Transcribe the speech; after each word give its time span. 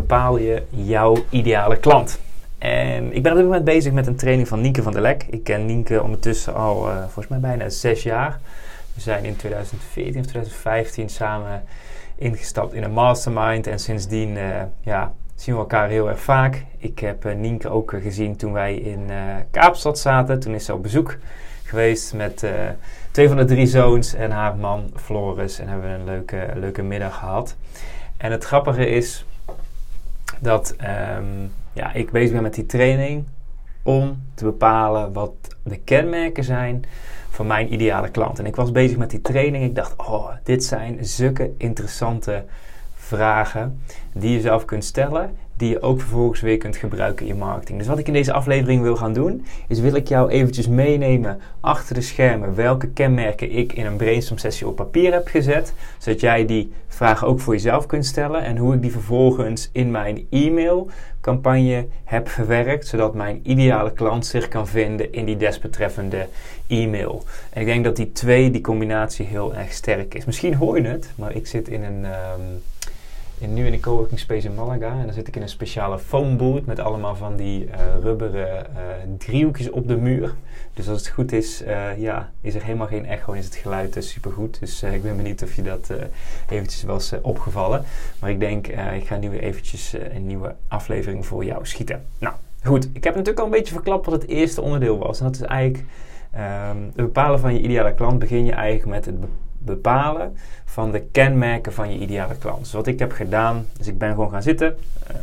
Bepaal 0.00 0.38
je 0.38 0.62
jouw 0.70 1.16
ideale 1.30 1.76
klant. 1.76 2.20
En 2.58 3.12
ik 3.12 3.22
ben 3.22 3.32
op 3.32 3.38
dit 3.38 3.46
moment 3.46 3.64
bezig 3.64 3.92
met 3.92 4.06
een 4.06 4.16
training 4.16 4.48
van 4.48 4.60
Nienke 4.60 4.82
van 4.82 4.92
der 4.92 5.02
Lek. 5.02 5.26
Ik 5.30 5.44
ken 5.44 5.66
Nienke 5.66 6.02
ondertussen 6.02 6.54
al 6.54 6.88
uh, 6.88 6.96
volgens 6.96 7.28
mij 7.28 7.38
bijna 7.38 7.68
zes 7.68 8.02
jaar. 8.02 8.38
We 8.94 9.00
zijn 9.00 9.24
in 9.24 9.36
2014 9.36 10.20
of 10.20 10.26
2015 10.26 11.08
samen 11.08 11.62
ingestapt 12.14 12.72
in 12.72 12.82
een 12.82 12.92
mastermind. 12.92 13.66
En 13.66 13.78
sindsdien 13.78 14.36
uh, 14.36 14.62
ja, 14.80 15.12
zien 15.34 15.54
we 15.54 15.60
elkaar 15.60 15.88
heel 15.88 16.08
erg 16.08 16.20
vaak. 16.20 16.64
Ik 16.78 16.98
heb 16.98 17.24
uh, 17.24 17.34
Nienke 17.34 17.68
ook 17.68 17.94
gezien 18.02 18.36
toen 18.36 18.52
wij 18.52 18.74
in 18.74 19.10
Kaapstad 19.50 19.98
zaten. 19.98 20.40
Toen 20.40 20.54
is 20.54 20.64
ze 20.64 20.74
op 20.74 20.82
bezoek 20.82 21.16
geweest 21.64 22.14
met 22.14 22.46
twee 23.10 23.28
van 23.28 23.36
de 23.36 23.44
drie 23.44 23.66
zoons 23.66 24.14
en 24.14 24.30
haar 24.30 24.56
man 24.56 24.90
Floris. 24.94 25.58
En 25.58 25.68
hebben 25.68 25.90
we 25.90 25.98
een 25.98 26.04
leuke, 26.04 26.48
leuke 26.54 26.82
middag 26.82 27.18
gehad. 27.18 27.56
En 28.16 28.30
het 28.30 28.44
grappige 28.44 28.88
is 28.88 29.24
dat 30.40 30.76
um, 31.18 31.52
ja, 31.72 31.92
ik 31.92 32.10
bezig 32.10 32.32
ben 32.32 32.42
met 32.42 32.54
die 32.54 32.66
training 32.66 33.24
om 33.82 34.22
te 34.34 34.44
bepalen 34.44 35.12
wat 35.12 35.32
de 35.62 35.78
kenmerken 35.78 36.44
zijn 36.44 36.84
van 37.30 37.46
mijn 37.46 37.72
ideale 37.72 38.08
klant. 38.08 38.38
En 38.38 38.46
ik 38.46 38.56
was 38.56 38.72
bezig 38.72 38.96
met 38.96 39.10
die 39.10 39.20
training. 39.20 39.64
Ik 39.64 39.74
dacht, 39.74 39.96
oh, 39.96 40.30
dit 40.42 40.64
zijn 40.64 41.04
zulke 41.04 41.50
interessante 41.56 42.44
vragen 42.94 43.80
die 44.12 44.30
je 44.30 44.40
zelf 44.40 44.64
kunt 44.64 44.84
stellen 44.84 45.36
die 45.60 45.68
je 45.68 45.82
ook 45.82 46.00
vervolgens 46.00 46.40
weer 46.40 46.56
kunt 46.56 46.76
gebruiken 46.76 47.26
in 47.26 47.36
marketing. 47.36 47.78
Dus 47.78 47.86
wat 47.86 47.98
ik 47.98 48.06
in 48.06 48.12
deze 48.12 48.32
aflevering 48.32 48.82
wil 48.82 48.96
gaan 48.96 49.12
doen, 49.12 49.46
is 49.68 49.80
wil 49.80 49.94
ik 49.94 50.08
jou 50.08 50.30
eventjes 50.30 50.68
meenemen 50.68 51.40
achter 51.60 51.94
de 51.94 52.00
schermen 52.00 52.54
welke 52.54 52.88
kenmerken 52.88 53.50
ik 53.52 53.72
in 53.72 53.86
een 53.86 53.96
brainstorm 53.96 54.38
sessie 54.38 54.66
op 54.66 54.76
papier 54.76 55.12
heb 55.12 55.26
gezet, 55.26 55.72
zodat 55.98 56.20
jij 56.20 56.46
die 56.46 56.72
vragen 56.88 57.26
ook 57.26 57.40
voor 57.40 57.52
jezelf 57.52 57.86
kunt 57.86 58.06
stellen 58.06 58.42
en 58.42 58.56
hoe 58.56 58.74
ik 58.74 58.82
die 58.82 58.90
vervolgens 58.90 59.68
in 59.72 59.90
mijn 59.90 60.26
e-mail 60.30 60.90
campagne 61.20 61.86
heb 62.04 62.28
verwerkt, 62.28 62.86
zodat 62.86 63.14
mijn 63.14 63.40
ideale 63.42 63.92
klant 63.92 64.26
zich 64.26 64.48
kan 64.48 64.68
vinden 64.68 65.12
in 65.12 65.24
die 65.24 65.36
desbetreffende 65.36 66.26
e-mail. 66.66 67.24
En 67.50 67.60
ik 67.60 67.66
denk 67.66 67.84
dat 67.84 67.96
die 67.96 68.12
twee, 68.12 68.50
die 68.50 68.60
combinatie 68.60 69.26
heel 69.26 69.54
erg 69.54 69.72
sterk 69.72 70.14
is. 70.14 70.24
Misschien 70.24 70.54
hoor 70.54 70.80
je 70.80 70.88
het, 70.88 71.10
maar 71.14 71.34
ik 71.34 71.46
zit 71.46 71.68
in 71.68 71.82
een... 71.82 72.04
Um, 72.04 72.62
in, 73.40 73.54
nu 73.54 73.66
in 73.66 73.72
de 73.72 73.80
coworking 73.80 74.20
space 74.20 74.46
in 74.46 74.54
Malaga. 74.54 74.90
En 74.90 75.04
dan 75.04 75.12
zit 75.12 75.28
ik 75.28 75.36
in 75.36 75.42
een 75.42 75.48
speciale 75.48 75.98
foam 75.98 76.36
booth 76.36 76.66
met 76.66 76.78
allemaal 76.78 77.16
van 77.16 77.36
die 77.36 77.64
uh, 77.64 77.72
rubberen 78.02 78.66
uh, 78.74 78.80
driehoekjes 79.18 79.70
op 79.70 79.88
de 79.88 79.96
muur. 79.96 80.34
Dus 80.74 80.88
als 80.88 80.98
het 80.98 81.08
goed 81.08 81.32
is, 81.32 81.62
uh, 81.62 81.98
ja, 81.98 82.30
is 82.40 82.54
er 82.54 82.64
helemaal 82.64 82.86
geen 82.86 83.06
echo 83.06 83.32
en 83.32 83.38
is 83.38 83.44
het 83.44 83.54
geluid 83.54 83.96
supergoed. 83.98 84.60
Dus 84.60 84.82
ik 84.82 85.02
ben 85.02 85.16
benieuwd 85.16 85.42
of 85.42 85.54
je 85.54 85.62
dat 85.62 85.92
eventjes 86.48 86.82
was 86.82 87.12
opgevallen. 87.22 87.84
Maar 88.20 88.30
ik 88.30 88.40
denk, 88.40 88.66
ik 88.66 89.06
ga 89.06 89.16
nu 89.16 89.30
weer 89.30 89.42
eventjes 89.42 89.94
een 90.12 90.26
nieuwe 90.26 90.54
aflevering 90.68 91.26
voor 91.26 91.44
jou 91.44 91.66
schieten. 91.66 92.04
Nou, 92.18 92.34
goed. 92.64 92.88
Ik 92.92 93.04
heb 93.04 93.14
natuurlijk 93.14 93.38
al 93.38 93.44
een 93.44 93.58
beetje 93.58 93.74
verklapt 93.74 94.06
wat 94.06 94.20
het 94.20 94.30
eerste 94.30 94.60
onderdeel 94.60 94.98
was. 94.98 95.18
En 95.18 95.24
dat 95.24 95.34
is 95.34 95.40
eigenlijk 95.40 95.84
um, 96.34 96.84
het 96.84 96.94
bepalen 96.94 97.40
van 97.40 97.54
je 97.54 97.60
ideale 97.60 97.94
klant. 97.94 98.18
Begin 98.18 98.44
je 98.44 98.52
eigenlijk 98.52 98.90
met 98.90 99.04
het 99.04 99.20
bepalen 99.20 99.48
van 100.64 100.90
de 100.90 101.00
kenmerken 101.00 101.72
van 101.72 101.92
je 101.92 101.98
ideale 101.98 102.36
klant. 102.36 102.58
Dus 102.58 102.72
wat 102.72 102.86
ik 102.86 102.98
heb 102.98 103.12
gedaan, 103.12 103.66
is 103.78 103.86
ik 103.86 103.98
ben 103.98 104.10
gewoon 104.10 104.30
gaan 104.30 104.42
zitten, 104.42 104.76
uh, 105.10 105.16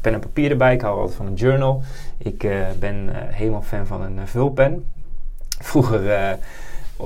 pen 0.00 0.12
en 0.12 0.20
papier 0.20 0.50
erbij. 0.50 0.74
Ik 0.74 0.80
hou 0.80 0.98
altijd 0.98 1.16
van 1.16 1.26
een 1.26 1.34
journal. 1.34 1.82
Ik 2.18 2.44
uh, 2.44 2.66
ben 2.78 2.94
uh, 2.94 3.14
helemaal 3.14 3.62
fan 3.62 3.86
van 3.86 4.02
een 4.02 4.28
vulpen. 4.28 4.84
Vroeger 5.58 6.38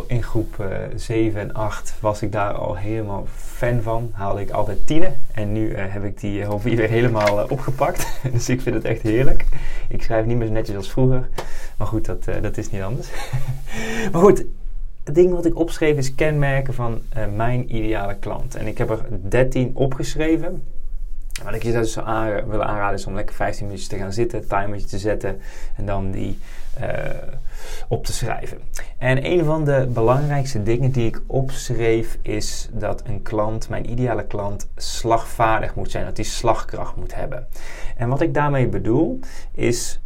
in 0.06 0.22
groep 0.22 0.64
7 0.94 1.40
en 1.40 1.52
8 1.52 1.94
was 2.00 2.22
ik 2.22 2.32
daar 2.32 2.52
al 2.52 2.76
helemaal 2.76 3.26
fan 3.34 3.82
van. 3.82 4.10
Haalde 4.12 4.40
ik 4.40 4.50
altijd 4.50 4.86
tienen. 4.86 5.14
En 5.34 5.52
nu 5.52 5.76
heb 5.76 6.04
ik 6.04 6.20
die 6.20 6.44
hobby 6.44 6.76
weer 6.76 6.88
helemaal 6.88 7.46
opgepakt. 7.48 8.06
dus 8.32 8.48
ik 8.48 8.60
vind 8.60 8.74
het 8.74 8.84
echt 8.84 9.02
heerlijk. 9.02 9.44
Ik 9.88 10.02
schrijf 10.02 10.26
niet 10.26 10.36
meer 10.36 10.46
zo 10.46 10.52
netjes 10.52 10.76
als 10.76 10.90
vroeger. 10.90 11.28
Maar 11.76 11.86
goed, 11.86 12.04
dat, 12.04 12.24
dat 12.42 12.56
is 12.56 12.70
niet 12.70 12.82
anders. 12.82 13.08
maar 14.12 14.22
goed, 14.22 14.44
ding 15.12 15.32
wat 15.32 15.46
ik 15.46 15.58
opschreef 15.58 15.96
is 15.96 16.14
kenmerken 16.14 16.74
van 16.74 17.00
uh, 17.16 17.24
mijn 17.34 17.76
ideale 17.76 18.16
klant. 18.16 18.54
En 18.54 18.66
ik 18.66 18.78
heb 18.78 18.90
er 18.90 19.04
13 19.28 19.70
opgeschreven. 19.74 20.62
Wat 21.44 21.54
ik 21.54 21.62
je 21.62 21.72
dus 21.72 21.92
zou 21.92 22.06
aan, 22.06 22.48
willen 22.48 22.66
aanraden 22.66 22.98
is 22.98 23.06
om 23.06 23.14
lekker 23.14 23.34
15 23.34 23.66
minuutjes 23.66 23.88
te 23.88 23.96
gaan 23.96 24.12
zitten, 24.12 24.48
timertje 24.48 24.86
te 24.86 24.98
zetten 24.98 25.40
en 25.76 25.86
dan 25.86 26.10
die 26.10 26.38
uh, 26.80 26.88
op 27.88 28.04
te 28.04 28.12
schrijven. 28.12 28.58
En 28.98 29.24
een 29.26 29.44
van 29.44 29.64
de 29.64 29.88
belangrijkste 29.92 30.62
dingen 30.62 30.90
die 30.90 31.06
ik 31.06 31.20
opschreef 31.26 32.18
is 32.22 32.68
dat 32.72 33.02
een 33.06 33.22
klant, 33.22 33.68
mijn 33.68 33.90
ideale 33.90 34.24
klant, 34.24 34.68
slagvaardig 34.76 35.74
moet 35.74 35.90
zijn, 35.90 36.04
dat 36.04 36.16
hij 36.16 36.26
slagkracht 36.26 36.96
moet 36.96 37.14
hebben. 37.14 37.46
En 37.96 38.08
wat 38.08 38.20
ik 38.20 38.34
daarmee 38.34 38.68
bedoel 38.68 39.18
is 39.54 40.00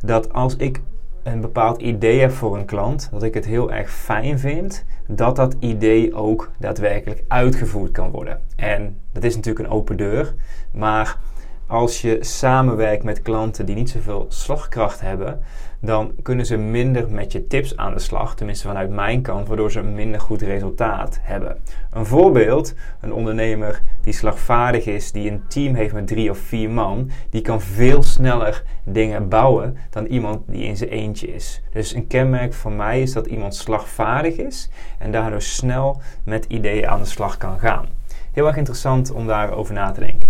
dat 0.00 0.32
als 0.32 0.56
ik 0.56 0.80
een 1.24 1.40
bepaald 1.40 1.80
idee 1.80 2.20
heb 2.20 2.30
voor 2.30 2.56
een 2.56 2.64
klant, 2.64 3.08
dat 3.12 3.22
ik 3.22 3.34
het 3.34 3.44
heel 3.44 3.72
erg 3.72 3.90
fijn 3.90 4.38
vind 4.38 4.84
dat 5.06 5.36
dat 5.36 5.56
idee 5.58 6.14
ook 6.14 6.50
daadwerkelijk 6.58 7.24
uitgevoerd 7.28 7.90
kan 7.90 8.10
worden. 8.10 8.40
En 8.56 8.98
dat 9.12 9.24
is 9.24 9.36
natuurlijk 9.36 9.66
een 9.66 9.74
open 9.74 9.96
deur, 9.96 10.34
maar 10.72 11.18
als 11.66 12.00
je 12.00 12.16
samenwerkt 12.20 13.04
met 13.04 13.22
klanten 13.22 13.66
die 13.66 13.74
niet 13.74 13.90
zoveel 13.90 14.26
slagkracht 14.28 15.00
hebben, 15.00 15.40
dan 15.84 16.12
kunnen 16.22 16.46
ze 16.46 16.56
minder 16.56 17.10
met 17.10 17.32
je 17.32 17.46
tips 17.46 17.76
aan 17.76 17.94
de 17.94 18.00
slag, 18.00 18.36
tenminste 18.36 18.66
vanuit 18.66 18.90
mijn 18.90 19.22
kant, 19.22 19.48
waardoor 19.48 19.70
ze 19.70 19.78
een 19.78 19.94
minder 19.94 20.20
goed 20.20 20.42
resultaat 20.42 21.18
hebben. 21.22 21.56
Een 21.90 22.06
voorbeeld, 22.06 22.74
een 23.00 23.12
ondernemer 23.12 23.82
die 24.00 24.12
slagvaardig 24.12 24.86
is, 24.86 25.12
die 25.12 25.30
een 25.30 25.42
team 25.48 25.74
heeft 25.74 25.94
met 25.94 26.06
drie 26.06 26.30
of 26.30 26.38
vier 26.38 26.70
man, 26.70 27.10
die 27.30 27.40
kan 27.40 27.60
veel 27.60 28.02
sneller 28.02 28.62
dingen 28.84 29.28
bouwen 29.28 29.76
dan 29.90 30.06
iemand 30.06 30.42
die 30.46 30.64
in 30.64 30.76
zijn 30.76 30.90
eentje 30.90 31.34
is. 31.34 31.62
Dus 31.72 31.94
een 31.94 32.06
kenmerk 32.06 32.54
van 32.54 32.76
mij 32.76 33.02
is 33.02 33.12
dat 33.12 33.26
iemand 33.26 33.54
slagvaardig 33.54 34.36
is 34.36 34.68
en 34.98 35.12
daardoor 35.12 35.42
snel 35.42 36.00
met 36.24 36.44
ideeën 36.48 36.88
aan 36.88 37.00
de 37.00 37.08
slag 37.08 37.36
kan 37.36 37.58
gaan. 37.58 37.86
Heel 38.32 38.46
erg 38.46 38.56
interessant 38.56 39.12
om 39.12 39.26
daarover 39.26 39.74
na 39.74 39.90
te 39.90 40.00
denken. 40.00 40.28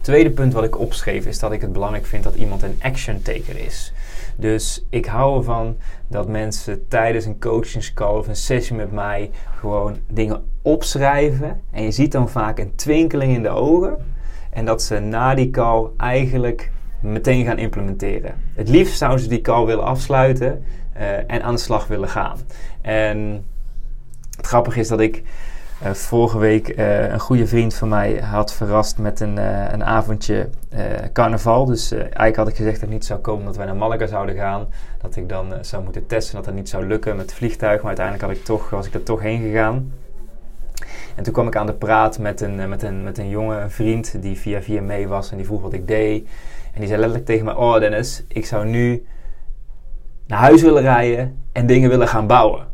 Tweede 0.00 0.30
punt 0.30 0.52
wat 0.52 0.64
ik 0.64 0.78
opschreef 0.78 1.26
is 1.26 1.38
dat 1.38 1.52
ik 1.52 1.60
het 1.60 1.72
belangrijk 1.72 2.06
vind 2.06 2.24
dat 2.24 2.34
iemand 2.34 2.62
een 2.62 2.78
action 2.82 3.22
taker 3.22 3.58
is. 3.58 3.92
Dus 4.36 4.86
ik 4.90 5.06
hou 5.06 5.36
ervan 5.36 5.76
dat 6.08 6.28
mensen 6.28 6.88
tijdens 6.88 7.24
een 7.24 7.40
coachingscall 7.40 8.16
of 8.16 8.28
een 8.28 8.36
sessie 8.36 8.76
met 8.76 8.92
mij 8.92 9.30
gewoon 9.56 9.96
dingen 10.08 10.44
opschrijven. 10.62 11.60
En 11.70 11.82
je 11.82 11.90
ziet 11.90 12.12
dan 12.12 12.28
vaak 12.28 12.58
een 12.58 12.74
twinkeling 12.74 13.34
in 13.34 13.42
de 13.42 13.48
ogen. 13.48 13.96
En 14.50 14.64
dat 14.64 14.82
ze 14.82 14.98
na 14.98 15.34
die 15.34 15.50
call 15.50 15.88
eigenlijk 15.96 16.70
meteen 17.00 17.44
gaan 17.44 17.58
implementeren. 17.58 18.34
Het 18.54 18.68
liefst 18.68 18.98
zouden 18.98 19.20
ze 19.20 19.28
die 19.28 19.40
call 19.40 19.64
willen 19.64 19.84
afsluiten 19.84 20.64
uh, 20.96 21.30
en 21.30 21.42
aan 21.42 21.54
de 21.54 21.60
slag 21.60 21.86
willen 21.86 22.08
gaan. 22.08 22.38
En 22.80 23.44
het 24.36 24.46
grappige 24.46 24.80
is 24.80 24.88
dat 24.88 25.00
ik 25.00 25.22
uh, 25.84 25.92
vorige 25.92 26.38
week 26.38 26.78
uh, 26.78 27.10
een 27.10 27.20
goede 27.20 27.46
vriend 27.46 27.74
van 27.74 27.88
mij 27.88 28.16
had 28.16 28.54
verrast 28.54 28.98
met 28.98 29.20
een, 29.20 29.36
uh, 29.36 29.72
een 29.72 29.84
avondje 29.84 30.48
carnaval. 31.12 31.64
Dus 31.64 31.92
eigenlijk 31.92 32.36
had 32.36 32.48
ik 32.48 32.56
gezegd 32.56 32.74
dat 32.74 32.84
ik 32.88 32.94
niet 32.94 33.04
zou 33.04 33.20
komen 33.20 33.44
dat 33.44 33.56
wij 33.56 33.66
naar 33.66 33.76
Malaga 33.76 34.06
zouden 34.06 34.34
gaan. 34.34 34.66
Dat 35.02 35.16
ik 35.16 35.28
dan 35.28 35.54
zou 35.60 35.82
moeten 35.82 36.06
testen 36.06 36.34
dat 36.34 36.44
dat 36.44 36.54
niet 36.54 36.68
zou 36.68 36.86
lukken 36.86 37.16
met 37.16 37.24
het 37.24 37.34
vliegtuig. 37.34 37.76
Maar 37.76 37.86
uiteindelijk 37.86 38.26
had 38.26 38.36
ik 38.36 38.44
toch, 38.44 38.70
was 38.70 38.86
ik 38.86 38.94
er 38.94 39.02
toch 39.02 39.20
heen 39.20 39.42
gegaan. 39.42 39.92
En 41.14 41.22
toen 41.22 41.32
kwam 41.32 41.46
ik 41.46 41.56
aan 41.56 41.66
de 41.66 41.72
praat 41.72 42.18
met 42.18 42.40
een, 42.40 42.68
met 42.68 42.82
een, 42.82 43.04
met 43.04 43.18
een 43.18 43.28
jonge 43.28 43.64
vriend 43.68 44.22
die 44.22 44.38
via 44.38 44.62
via 44.62 44.80
mee 44.80 45.08
was 45.08 45.30
en 45.30 45.36
die 45.36 45.46
vroeg 45.46 45.62
wat 45.62 45.72
ik 45.72 45.88
deed. 45.88 46.28
En 46.72 46.80
die 46.80 46.88
zei 46.88 47.00
letterlijk 47.00 47.26
tegen 47.26 47.44
mij, 47.44 47.54
oh 47.54 47.78
Dennis, 47.78 48.24
ik 48.28 48.46
zou 48.46 48.66
nu 48.66 49.06
naar 50.26 50.38
huis 50.38 50.62
willen 50.62 50.82
rijden 50.82 51.36
en 51.52 51.66
dingen 51.66 51.90
willen 51.90 52.08
gaan 52.08 52.26
bouwen. 52.26 52.66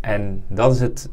En 0.00 0.44
dat 0.48 0.74
is 0.74 0.80
het 0.80 1.08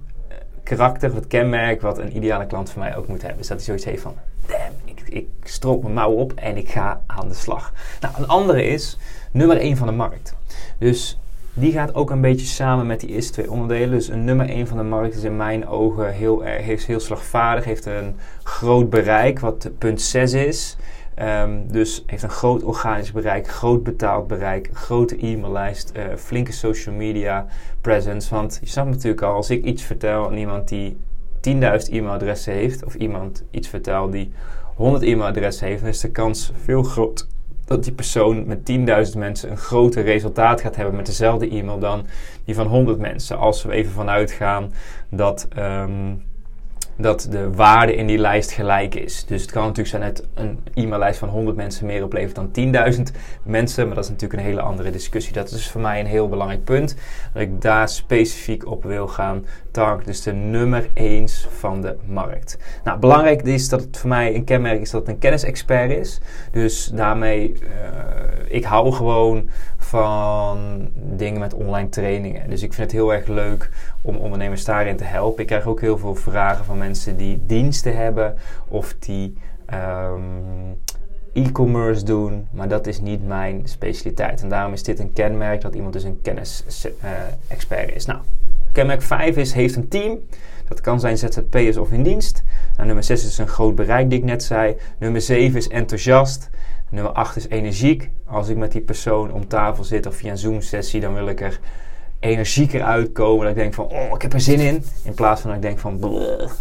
karakter, 0.63 1.15
het 1.15 1.27
kenmerk 1.27 1.81
wat 1.81 1.97
een 1.97 2.15
ideale 2.15 2.45
klant 2.45 2.69
van 2.69 2.81
mij 2.81 2.95
ook 2.95 3.07
moet 3.07 3.21
hebben. 3.21 3.39
Is 3.39 3.47
dat 3.47 3.57
hij 3.57 3.65
zoiets 3.65 3.85
heeft 3.85 4.01
van, 4.01 4.15
damn, 4.45 4.75
ik, 4.85 5.01
ik 5.07 5.27
stroop 5.43 5.81
mijn 5.81 5.93
mouw 5.93 6.11
op 6.11 6.33
en 6.35 6.57
ik 6.57 6.69
ga 6.69 7.01
aan 7.07 7.27
de 7.27 7.33
slag. 7.33 7.73
Nou, 8.01 8.13
een 8.17 8.27
andere 8.27 8.63
is 8.63 8.97
nummer 9.31 9.57
1 9.57 9.77
van 9.77 9.87
de 9.87 9.93
markt. 9.93 10.35
Dus 10.77 11.17
die 11.53 11.71
gaat 11.71 11.95
ook 11.95 12.09
een 12.09 12.21
beetje 12.21 12.45
samen 12.45 12.87
met 12.87 12.99
die 12.99 13.09
eerste 13.09 13.31
twee 13.31 13.51
onderdelen. 13.51 13.91
Dus 13.91 14.07
een 14.07 14.23
nummer 14.23 14.49
1 14.49 14.67
van 14.67 14.77
de 14.77 14.83
markt 14.83 15.15
is 15.15 15.23
in 15.23 15.37
mijn 15.37 15.67
ogen 15.67 16.13
heel, 16.13 16.45
erg, 16.45 16.65
heeft 16.65 16.85
heel 16.85 16.99
slagvaardig, 16.99 17.65
heeft 17.65 17.85
een 17.85 18.15
groot 18.43 18.89
bereik, 18.89 19.39
wat 19.39 19.69
punt 19.77 20.01
6 20.01 20.33
is. 20.33 20.77
Um, 21.21 21.71
dus 21.71 22.03
heeft 22.05 22.23
een 22.23 22.29
groot 22.29 22.63
organisch 22.63 23.11
bereik, 23.11 23.47
groot 23.47 23.83
betaald 23.83 24.27
bereik, 24.27 24.69
grote 24.73 25.17
e-maillijst, 25.27 25.91
uh, 25.97 26.03
flinke 26.15 26.51
social 26.51 26.95
media 26.95 27.45
presence. 27.81 28.35
Want 28.35 28.57
je 28.61 28.67
snapt 28.67 28.89
natuurlijk 28.89 29.21
al, 29.21 29.33
als 29.33 29.49
ik 29.49 29.63
iets 29.63 29.83
vertel 29.83 30.25
aan 30.27 30.37
iemand 30.37 30.67
die 30.67 30.97
10.000 31.35 31.51
e-mailadressen 31.89 32.53
heeft, 32.53 32.83
of 32.83 32.95
iemand 32.95 33.43
iets 33.51 33.67
vertelt 33.67 34.11
die 34.11 34.31
100 34.75 35.03
e-mailadressen 35.03 35.67
heeft, 35.67 35.81
dan 35.81 35.89
is 35.89 35.99
de 35.99 36.11
kans 36.11 36.51
veel 36.63 36.83
groter 36.83 37.25
dat 37.65 37.83
die 37.83 37.93
persoon 37.93 38.47
met 38.47 38.71
10.000 39.13 39.17
mensen 39.17 39.51
een 39.51 39.57
groter 39.57 40.03
resultaat 40.03 40.61
gaat 40.61 40.75
hebben 40.75 40.95
met 40.95 41.05
dezelfde 41.05 41.49
e-mail 41.49 41.79
dan 41.79 42.05
die 42.45 42.55
van 42.55 42.67
100 42.67 42.99
mensen. 42.99 43.37
Als 43.37 43.63
we 43.63 43.71
even 43.71 43.91
vanuit 43.91 44.31
gaan 44.31 44.73
dat. 45.09 45.47
Um, 45.57 46.23
dat 46.97 47.27
de 47.29 47.51
waarde 47.51 47.95
in 47.95 48.07
die 48.07 48.17
lijst 48.17 48.51
gelijk 48.51 48.95
is. 48.95 49.25
Dus 49.25 49.41
het 49.41 49.51
kan 49.51 49.61
natuurlijk 49.61 49.89
zijn 49.89 50.13
dat 50.13 50.25
een 50.33 50.59
e-maillijst 50.73 51.19
van 51.19 51.29
100 51.29 51.57
mensen 51.57 51.85
meer 51.85 52.03
oplevert 52.03 52.35
dan 52.35 52.73
10.000 52.93 53.01
mensen. 53.43 53.85
Maar 53.85 53.95
dat 53.95 54.03
is 54.03 54.09
natuurlijk 54.09 54.39
een 54.39 54.45
hele 54.47 54.61
andere 54.61 54.91
discussie. 54.91 55.33
Dat 55.33 55.51
is 55.51 55.69
voor 55.69 55.81
mij 55.81 55.99
een 55.99 56.05
heel 56.05 56.29
belangrijk 56.29 56.63
punt. 56.63 56.95
Dat 57.33 57.41
ik 57.41 57.61
daar 57.61 57.89
specifiek 57.89 58.67
op 58.67 58.83
wil 58.83 59.07
gaan 59.07 59.45
targeten. 59.71 60.05
Dus 60.05 60.21
de 60.21 60.33
nummer 60.33 60.89
1 60.93 61.29
van 61.49 61.81
de 61.81 61.95
markt. 62.05 62.57
Nou, 62.83 62.99
belangrijk 62.99 63.41
is 63.41 63.69
dat 63.69 63.81
het 63.81 63.97
voor 63.97 64.09
mij 64.09 64.35
een 64.35 64.43
kenmerk 64.43 64.81
is 64.81 64.89
dat 64.89 65.01
het 65.01 65.09
een 65.09 65.19
kennisexpert 65.19 65.91
is. 65.91 66.19
Dus 66.51 66.85
daarmee, 66.85 67.53
uh, 67.63 67.69
ik 68.47 68.63
hou 68.63 68.91
gewoon 68.91 69.49
van 69.93 70.89
dingen 70.95 71.39
met 71.39 71.53
online 71.53 71.89
trainingen. 71.89 72.49
Dus 72.49 72.63
ik 72.63 72.73
vind 72.73 72.91
het 72.91 72.99
heel 72.99 73.13
erg 73.13 73.27
leuk 73.27 73.69
om 74.01 74.15
ondernemers 74.15 74.65
daarin 74.65 74.97
te 74.97 75.03
helpen. 75.03 75.41
Ik 75.41 75.47
krijg 75.47 75.65
ook 75.65 75.81
heel 75.81 75.97
veel 75.97 76.15
vragen 76.15 76.65
van 76.65 76.77
mensen 76.77 77.17
die 77.17 77.43
diensten 77.45 77.97
hebben 77.97 78.35
of 78.67 78.95
die 78.99 79.37
um, 79.73 80.77
e-commerce 81.33 82.05
doen, 82.05 82.47
maar 82.51 82.67
dat 82.67 82.87
is 82.87 83.01
niet 83.01 83.27
mijn 83.27 83.61
specialiteit. 83.63 84.41
En 84.41 84.49
daarom 84.49 84.73
is 84.73 84.83
dit 84.83 84.99
een 84.99 85.13
kenmerk 85.13 85.61
dat 85.61 85.75
iemand 85.75 85.93
dus 85.93 86.03
een 86.03 86.21
kennis-expert 86.21 87.89
uh, 87.89 87.95
is. 87.95 88.05
Nou, 88.05 88.19
kenmerk 88.71 89.01
5 89.01 89.37
is, 89.37 89.53
heeft 89.53 89.75
een 89.75 89.87
team. 89.87 90.19
Dat 90.67 90.81
kan 90.81 90.99
zijn 90.99 91.17
ZZP'ers 91.17 91.77
of 91.77 91.91
in 91.91 92.03
dienst. 92.03 92.43
Nou, 92.75 92.85
nummer 92.85 93.03
6 93.03 93.25
is 93.25 93.37
een 93.37 93.47
groot 93.47 93.75
bereik, 93.75 94.09
die 94.09 94.19
ik 94.19 94.25
net 94.25 94.43
zei. 94.43 94.75
Nummer 94.99 95.21
7 95.21 95.57
is 95.57 95.67
enthousiast. 95.67 96.49
Nummer 96.93 97.11
8 97.11 97.35
is 97.35 97.47
energiek. 97.47 98.09
Als 98.25 98.47
ik 98.47 98.57
met 98.57 98.71
die 98.71 98.81
persoon 98.81 99.31
om 99.31 99.47
tafel 99.47 99.83
zit 99.83 100.05
of 100.05 100.15
via 100.15 100.31
een 100.31 100.37
Zoom-sessie, 100.37 101.01
dan 101.01 101.13
wil 101.13 101.27
ik 101.27 101.41
er 101.41 101.59
energieker 102.19 102.83
uitkomen. 102.83 103.39
Dat 103.39 103.49
ik 103.49 103.55
denk 103.55 103.73
van, 103.73 103.85
oh, 103.85 104.15
ik 104.15 104.21
heb 104.21 104.33
er 104.33 104.41
zin 104.41 104.59
in. 104.59 104.83
In 105.03 105.13
plaats 105.13 105.41
van 105.41 105.49
dat 105.49 105.59
ik 105.59 105.65
denk 105.65 105.79
van, 105.79 105.99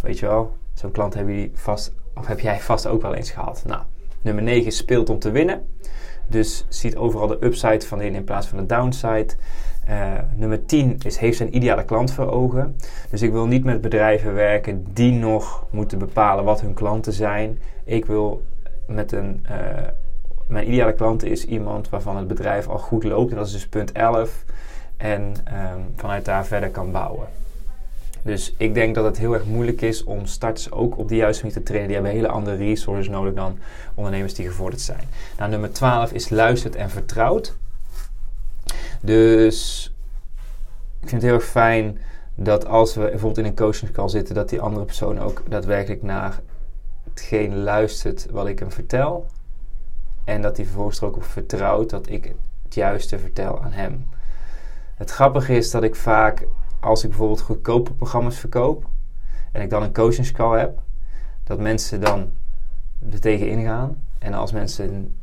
weet 0.01 0.19
je 0.19 0.25
wel. 0.25 0.57
Zo'n 0.73 0.91
klant 0.91 1.13
heb, 1.13 1.27
je 1.27 1.49
vast, 1.53 1.93
of 2.15 2.27
heb 2.27 2.39
jij 2.39 2.59
vast 2.59 2.87
ook 2.87 3.01
wel 3.01 3.13
eens 3.13 3.31
gehad. 3.31 3.63
Nou, 3.65 3.81
nummer 4.21 4.43
9 4.43 4.71
speelt 4.71 5.09
om 5.09 5.19
te 5.19 5.31
winnen. 5.31 5.65
Dus 6.27 6.65
ziet 6.69 6.95
overal 6.95 7.27
de 7.27 7.45
upside 7.45 7.85
van 7.85 8.01
in 8.01 8.15
in 8.15 8.23
plaats 8.23 8.47
van 8.47 8.57
de 8.57 8.65
downside. 8.65 9.29
Uh, 9.89 10.13
nummer 10.35 10.65
10 10.65 10.97
is 11.05 11.17
heeft 11.17 11.37
zijn 11.37 11.55
ideale 11.55 11.85
klant 11.85 12.11
voor 12.11 12.31
ogen. 12.31 12.75
Dus 13.09 13.21
ik 13.21 13.31
wil 13.31 13.45
niet 13.45 13.63
met 13.63 13.81
bedrijven 13.81 14.33
werken 14.33 14.85
die 14.93 15.11
nog 15.11 15.65
moeten 15.69 15.97
bepalen 15.97 16.43
wat 16.43 16.61
hun 16.61 16.73
klanten 16.73 17.13
zijn. 17.13 17.59
Ik 17.83 18.05
wil 18.05 18.41
met 18.87 19.11
een. 19.11 19.45
Uh, 19.51 19.57
mijn 20.53 20.67
ideale 20.67 20.93
klant 20.93 21.23
is 21.23 21.45
iemand 21.45 21.89
waarvan 21.89 22.17
het 22.17 22.27
bedrijf 22.27 22.67
al 22.67 22.77
goed 22.77 23.03
loopt. 23.03 23.31
En 23.31 23.37
dat 23.37 23.45
is 23.45 23.51
dus 23.51 23.67
punt 23.67 23.91
11 23.91 24.43
en 24.97 25.21
um, 25.21 25.93
vanuit 25.95 26.25
daar 26.25 26.45
verder 26.45 26.69
kan 26.69 26.91
bouwen. 26.91 27.27
Dus 28.21 28.53
ik 28.57 28.73
denk 28.73 28.95
dat 28.95 29.05
het 29.05 29.17
heel 29.17 29.33
erg 29.33 29.45
moeilijk 29.45 29.81
is 29.81 30.03
om 30.03 30.25
starters 30.25 30.71
ook 30.71 30.97
op 30.97 31.07
de 31.07 31.15
juiste 31.15 31.43
manier 31.43 31.57
te 31.57 31.63
trainen. 31.63 31.87
Die 31.87 31.97
hebben 31.97 32.15
hele 32.15 32.27
andere 32.33 32.55
resources 32.55 33.07
nodig 33.07 33.33
dan 33.33 33.59
ondernemers 33.93 34.33
die 34.33 34.47
gevorderd 34.47 34.81
zijn. 34.81 35.03
Nou, 35.37 35.49
nummer 35.49 35.73
12 35.73 36.11
is 36.11 36.29
luistert 36.29 36.75
en 36.75 36.89
vertrouwt. 36.89 37.55
Dus 39.01 39.91
ik 40.99 41.09
vind 41.09 41.21
het 41.21 41.31
heel 41.31 41.39
erg 41.39 41.49
fijn 41.49 41.97
dat 42.35 42.65
als 42.65 42.93
we 42.95 43.01
bijvoorbeeld 43.01 43.37
in 43.37 43.45
een 43.45 43.55
coachingcall 43.55 44.09
zitten, 44.09 44.35
dat 44.35 44.49
die 44.49 44.61
andere 44.61 44.85
persoon 44.85 45.19
ook 45.19 45.43
daadwerkelijk 45.47 46.03
naar 46.03 46.39
hetgeen 47.09 47.63
luistert 47.63 48.27
wat 48.31 48.47
ik 48.47 48.59
hem 48.59 48.71
vertel. 48.71 49.27
En 50.23 50.41
dat 50.41 50.57
hij 50.57 50.65
vervolgens 50.65 50.99
er 50.99 51.07
ook 51.07 51.15
op 51.15 51.23
vertrouwt 51.23 51.89
dat 51.89 52.09
ik 52.09 52.33
het 52.63 52.73
juiste 52.73 53.19
vertel 53.19 53.61
aan 53.61 53.71
hem. 53.71 54.09
Het 54.95 55.11
grappige 55.11 55.55
is 55.55 55.71
dat 55.71 55.83
ik 55.83 55.95
vaak, 55.95 56.47
als 56.79 57.03
ik 57.03 57.09
bijvoorbeeld 57.09 57.41
goedkope 57.41 57.93
programma's 57.93 58.37
verkoop 58.37 58.85
en 59.51 59.61
ik 59.61 59.69
dan 59.69 59.83
een 59.83 59.93
coachingscall 59.93 60.59
heb, 60.59 60.79
dat 61.43 61.59
mensen 61.59 62.01
dan 62.01 62.31
er 63.11 63.19
tegen 63.19 63.47
ingaan. 63.47 64.03
En 64.19 64.33
als 64.33 64.51
mensen 64.51 65.15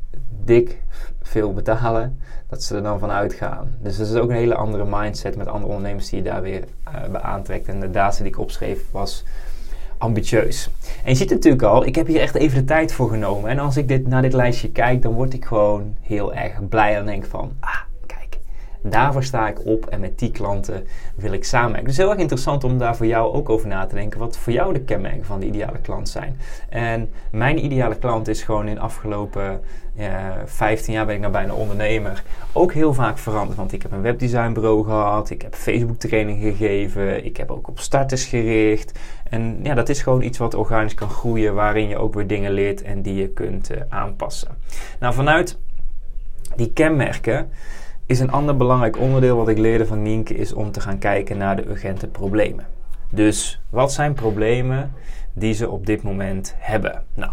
dik 0.45 0.83
veel 1.23 1.53
betalen, 1.53 2.21
dat 2.49 2.63
ze 2.63 2.77
er 2.77 2.83
dan 2.83 2.99
van 2.99 3.11
uitgaan. 3.11 3.77
Dus 3.79 3.97
dat 3.97 4.07
is 4.07 4.15
ook 4.15 4.31
een 4.31 4.37
hele 4.37 4.55
andere 4.55 4.85
mindset 4.89 5.37
met 5.37 5.47
andere 5.47 5.73
ondernemers 5.73 6.09
die 6.09 6.19
je 6.19 6.31
daar 6.31 6.43
weer 6.43 6.65
uh, 6.89 7.05
bij 7.11 7.21
aantrekt. 7.21 7.69
En 7.69 7.81
de 7.81 7.91
data 7.91 8.17
die 8.17 8.27
ik 8.27 8.39
opschreef 8.39 8.91
was 8.91 9.25
ambitieus. 10.01 10.71
En 11.05 11.11
je 11.11 11.15
ziet 11.15 11.31
natuurlijk 11.31 11.63
al, 11.63 11.87
ik 11.87 11.95
heb 11.95 12.07
hier 12.07 12.21
echt 12.21 12.35
even 12.35 12.59
de 12.59 12.65
tijd 12.65 12.93
voor 12.93 13.09
genomen. 13.09 13.51
En 13.51 13.59
als 13.59 13.77
ik 13.77 13.89
dit, 13.89 14.07
naar 14.07 14.23
dit 14.23 14.33
lijstje 14.33 14.71
kijk, 14.71 15.03
dan 15.03 15.13
word 15.13 15.33
ik 15.33 15.45
gewoon 15.45 15.95
heel 16.01 16.35
erg 16.35 16.69
blij 16.69 16.97
en 16.97 17.07
denk 17.07 17.25
van, 17.25 17.53
ah, 17.61 17.81
Daarvoor 18.83 19.25
sta 19.25 19.49
ik 19.49 19.67
op 19.67 19.87
en 19.87 20.01
met 20.01 20.19
die 20.19 20.31
klanten 20.31 20.87
wil 21.15 21.33
ik 21.33 21.45
samenwerken. 21.45 21.89
Dus 21.89 21.97
heel 21.97 22.11
erg 22.11 22.19
interessant 22.19 22.65
om 22.65 22.79
daar 22.79 22.97
voor 22.97 23.07
jou 23.07 23.33
ook 23.33 23.49
over 23.49 23.69
na 23.69 23.87
te 23.87 23.95
denken. 23.95 24.19
Wat 24.19 24.39
voor 24.39 24.53
jou 24.53 24.73
de 24.73 24.81
kenmerken 24.81 25.25
van 25.25 25.41
de 25.41 25.47
ideale 25.47 25.79
klant 25.79 26.09
zijn. 26.09 26.41
En 26.69 27.11
mijn 27.31 27.65
ideale 27.65 27.97
klant 27.97 28.29
is 28.29 28.43
gewoon 28.43 28.69
in 28.69 28.75
de 28.75 28.81
afgelopen 28.81 29.61
uh, 29.99 30.07
15 30.45 30.93
jaar 30.93 31.07
ben 31.07 31.15
ik 31.15 31.21
nou 31.21 31.33
bijna 31.33 31.53
ondernemer. 31.53 32.23
Ook 32.53 32.73
heel 32.73 32.95
vaak 32.95 33.19
veranderd. 33.19 33.57
Want 33.57 33.73
ik 33.73 33.83
heb 33.83 33.93
een 33.93 34.03
webdesignbureau 34.03 34.85
gehad. 34.85 35.31
Ik 35.31 35.43
heb 35.43 35.55
Facebook 35.55 35.99
training 35.99 36.43
gegeven. 36.43 37.25
Ik 37.25 37.37
heb 37.37 37.51
ook 37.51 37.69
op 37.69 37.79
starters 37.79 38.25
gericht. 38.25 38.99
En 39.31 39.61
ja, 39.63 39.75
dat 39.75 39.89
is 39.89 40.03
gewoon 40.03 40.23
iets 40.23 40.39
wat 40.39 40.55
organisch 40.55 40.95
kan 40.95 41.11
groeien. 41.11 41.55
Waarin 41.55 41.89
je 41.89 41.97
ook 41.97 42.15
weer 42.15 42.27
dingen 42.27 42.53
leert 42.53 42.83
en 42.83 43.03
die 43.03 43.15
je 43.15 43.29
kunt 43.29 43.71
uh, 43.71 43.81
aanpassen. 43.89 44.49
Nou, 44.99 45.15
vanuit 45.15 45.59
die 46.57 46.73
kenmerken 46.73 47.51
is 48.11 48.21
een 48.21 48.31
ander 48.31 48.57
belangrijk 48.57 48.99
onderdeel 48.99 49.37
wat 49.37 49.49
ik 49.49 49.59
leerde 49.59 49.87
van 49.87 50.03
Nienke 50.03 50.35
is 50.35 50.53
om 50.53 50.71
te 50.71 50.81
gaan 50.81 50.99
kijken 50.99 51.39
naar 51.39 51.57
de 51.57 51.69
urgente 51.69 52.07
problemen. 52.07 52.67
Dus 53.11 53.61
wat 53.69 53.93
zijn 53.93 54.15
problemen 54.15 54.93
die 55.33 55.55
ze 55.55 55.69
op 55.71 55.87
dit 55.87 56.03
moment 56.03 56.55
hebben? 56.59 57.05
Nou, 57.15 57.33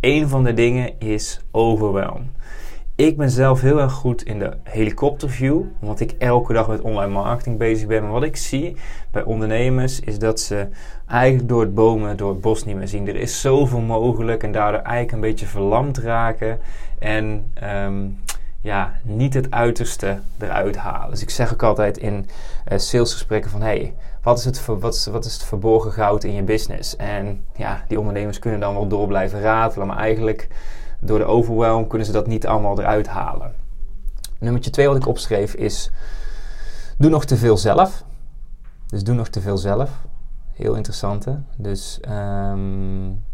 een 0.00 0.28
van 0.28 0.44
de 0.44 0.54
dingen 0.54 1.00
is 1.00 1.40
overwhelm. 1.50 2.30
Ik 2.94 3.16
ben 3.16 3.30
zelf 3.30 3.60
heel 3.60 3.80
erg 3.80 3.92
goed 3.92 4.22
in 4.22 4.38
de 4.38 4.56
helikopterview, 4.62 5.62
omdat 5.80 6.00
ik 6.00 6.14
elke 6.18 6.52
dag 6.52 6.68
met 6.68 6.80
online 6.80 7.12
marketing 7.12 7.58
bezig 7.58 7.86
ben. 7.86 8.02
Maar 8.02 8.12
wat 8.12 8.22
ik 8.22 8.36
zie 8.36 8.76
bij 9.10 9.22
ondernemers 9.22 10.00
is 10.00 10.18
dat 10.18 10.40
ze 10.40 10.68
eigenlijk 11.06 11.48
door 11.48 11.60
het 11.60 11.74
bomen, 11.74 12.16
door 12.16 12.30
het 12.30 12.40
bos 12.40 12.64
niet 12.64 12.76
meer 12.76 12.88
zien. 12.88 13.08
Er 13.08 13.16
is 13.16 13.40
zoveel 13.40 13.80
mogelijk 13.80 14.42
en 14.42 14.52
daardoor 14.52 14.80
eigenlijk 14.80 15.12
een 15.12 15.20
beetje 15.20 15.46
verlamd 15.46 15.98
raken. 15.98 16.58
En 16.98 17.52
um, 17.62 18.18
ja, 18.66 18.92
niet 19.02 19.34
het 19.34 19.50
uiterste 19.50 20.20
eruit 20.38 20.76
halen. 20.76 21.10
Dus 21.10 21.22
ik 21.22 21.30
zeg 21.30 21.52
ook 21.52 21.62
altijd 21.62 21.98
in 21.98 22.28
uh, 22.72 22.78
salesgesprekken 22.78 23.50
van... 23.50 23.60
hey, 23.60 23.94
wat 24.22 24.38
is, 24.38 24.44
het 24.44 24.66
wat, 24.66 24.94
is, 24.94 25.06
wat 25.06 25.24
is 25.24 25.32
het 25.32 25.42
verborgen 25.42 25.92
goud 25.92 26.24
in 26.24 26.34
je 26.34 26.42
business? 26.42 26.96
En 26.96 27.44
ja, 27.56 27.84
die 27.88 27.98
ondernemers 27.98 28.38
kunnen 28.38 28.60
dan 28.60 28.74
wel 28.74 28.88
door 28.88 29.06
blijven 29.06 29.40
ratelen... 29.40 29.86
maar 29.86 29.96
eigenlijk 29.96 30.48
door 31.00 31.18
de 31.18 31.24
overwhelm 31.24 31.86
kunnen 31.86 32.06
ze 32.06 32.12
dat 32.12 32.26
niet 32.26 32.46
allemaal 32.46 32.80
eruit 32.80 33.06
halen. 33.06 33.54
Nummertje 34.38 34.70
twee 34.70 34.88
wat 34.88 34.96
ik 34.96 35.06
opschreef 35.06 35.54
is... 35.54 35.90
doe 36.98 37.10
nog 37.10 37.24
te 37.24 37.36
veel 37.36 37.56
zelf. 37.56 38.04
Dus 38.86 39.04
doe 39.04 39.14
nog 39.14 39.28
te 39.28 39.40
veel 39.40 39.56
zelf. 39.56 39.90
Heel 40.52 40.74
interessante. 40.74 41.40
Dus 41.56 42.00
um, 42.08 43.24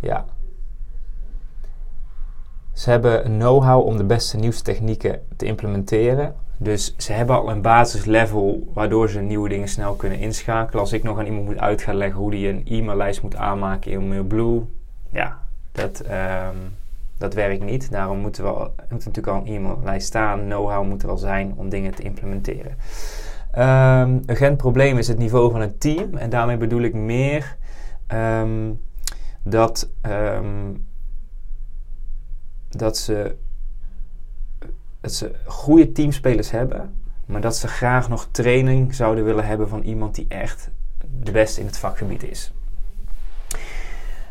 ja, 0.00 0.24
ze 2.76 2.90
hebben 2.90 3.22
know-how 3.22 3.86
om 3.86 3.96
de 3.96 4.04
beste 4.04 4.36
nieuwste 4.36 4.62
technieken 4.62 5.20
te 5.36 5.46
implementeren. 5.46 6.34
Dus 6.58 6.94
ze 6.96 7.12
hebben 7.12 7.36
al 7.36 7.50
een 7.50 7.62
basislevel 7.62 8.70
waardoor 8.72 9.08
ze 9.08 9.20
nieuwe 9.20 9.48
dingen 9.48 9.68
snel 9.68 9.94
kunnen 9.94 10.18
inschakelen. 10.18 10.80
Als 10.80 10.92
ik 10.92 11.02
nog 11.02 11.18
aan 11.18 11.26
iemand 11.26 11.46
moet 11.46 11.58
uit 11.58 11.82
gaan 11.82 11.94
leggen 11.94 12.20
hoe 12.20 12.30
die 12.30 12.48
een 12.48 12.62
e-maillijst 12.64 13.22
moet 13.22 13.36
aanmaken 13.36 13.90
in 13.90 14.08
MailBlue, 14.08 14.62
ja, 15.10 15.38
dat, 15.72 16.02
um, 16.04 16.74
dat 17.18 17.34
werkt 17.34 17.64
niet. 17.64 17.90
Daarom 17.90 18.18
moeten 18.18 18.44
we 18.44 18.70
moet 18.90 19.04
natuurlijk 19.04 19.26
al 19.26 19.36
een 19.36 19.46
e-maillijst 19.46 20.06
staan. 20.06 20.40
Know-how 20.40 20.84
moet 20.84 21.02
er 21.02 21.08
wel 21.08 21.18
zijn 21.18 21.54
om 21.56 21.68
dingen 21.68 21.94
te 21.94 22.02
implementeren. 22.02 22.74
Um, 23.58 24.22
urgent 24.26 24.56
probleem 24.56 24.98
is 24.98 25.08
het 25.08 25.18
niveau 25.18 25.50
van 25.50 25.60
het 25.60 25.80
team. 25.80 26.16
En 26.16 26.30
daarmee 26.30 26.56
bedoel 26.56 26.82
ik 26.82 26.94
meer 26.94 27.56
um, 28.12 28.80
dat 29.42 29.88
dat 32.76 32.96
ze, 32.98 33.36
dat 35.00 35.12
ze 35.12 35.34
goede 35.44 35.92
teamspelers 35.92 36.50
hebben, 36.50 36.94
maar 37.26 37.40
dat 37.40 37.56
ze 37.56 37.68
graag 37.68 38.08
nog 38.08 38.28
training 38.30 38.94
zouden 38.94 39.24
willen 39.24 39.46
hebben 39.46 39.68
van 39.68 39.82
iemand 39.82 40.14
die 40.14 40.26
echt 40.28 40.70
de 41.22 41.30
beste 41.30 41.60
in 41.60 41.66
het 41.66 41.78
vakgebied 41.78 42.22
is. 42.22 42.52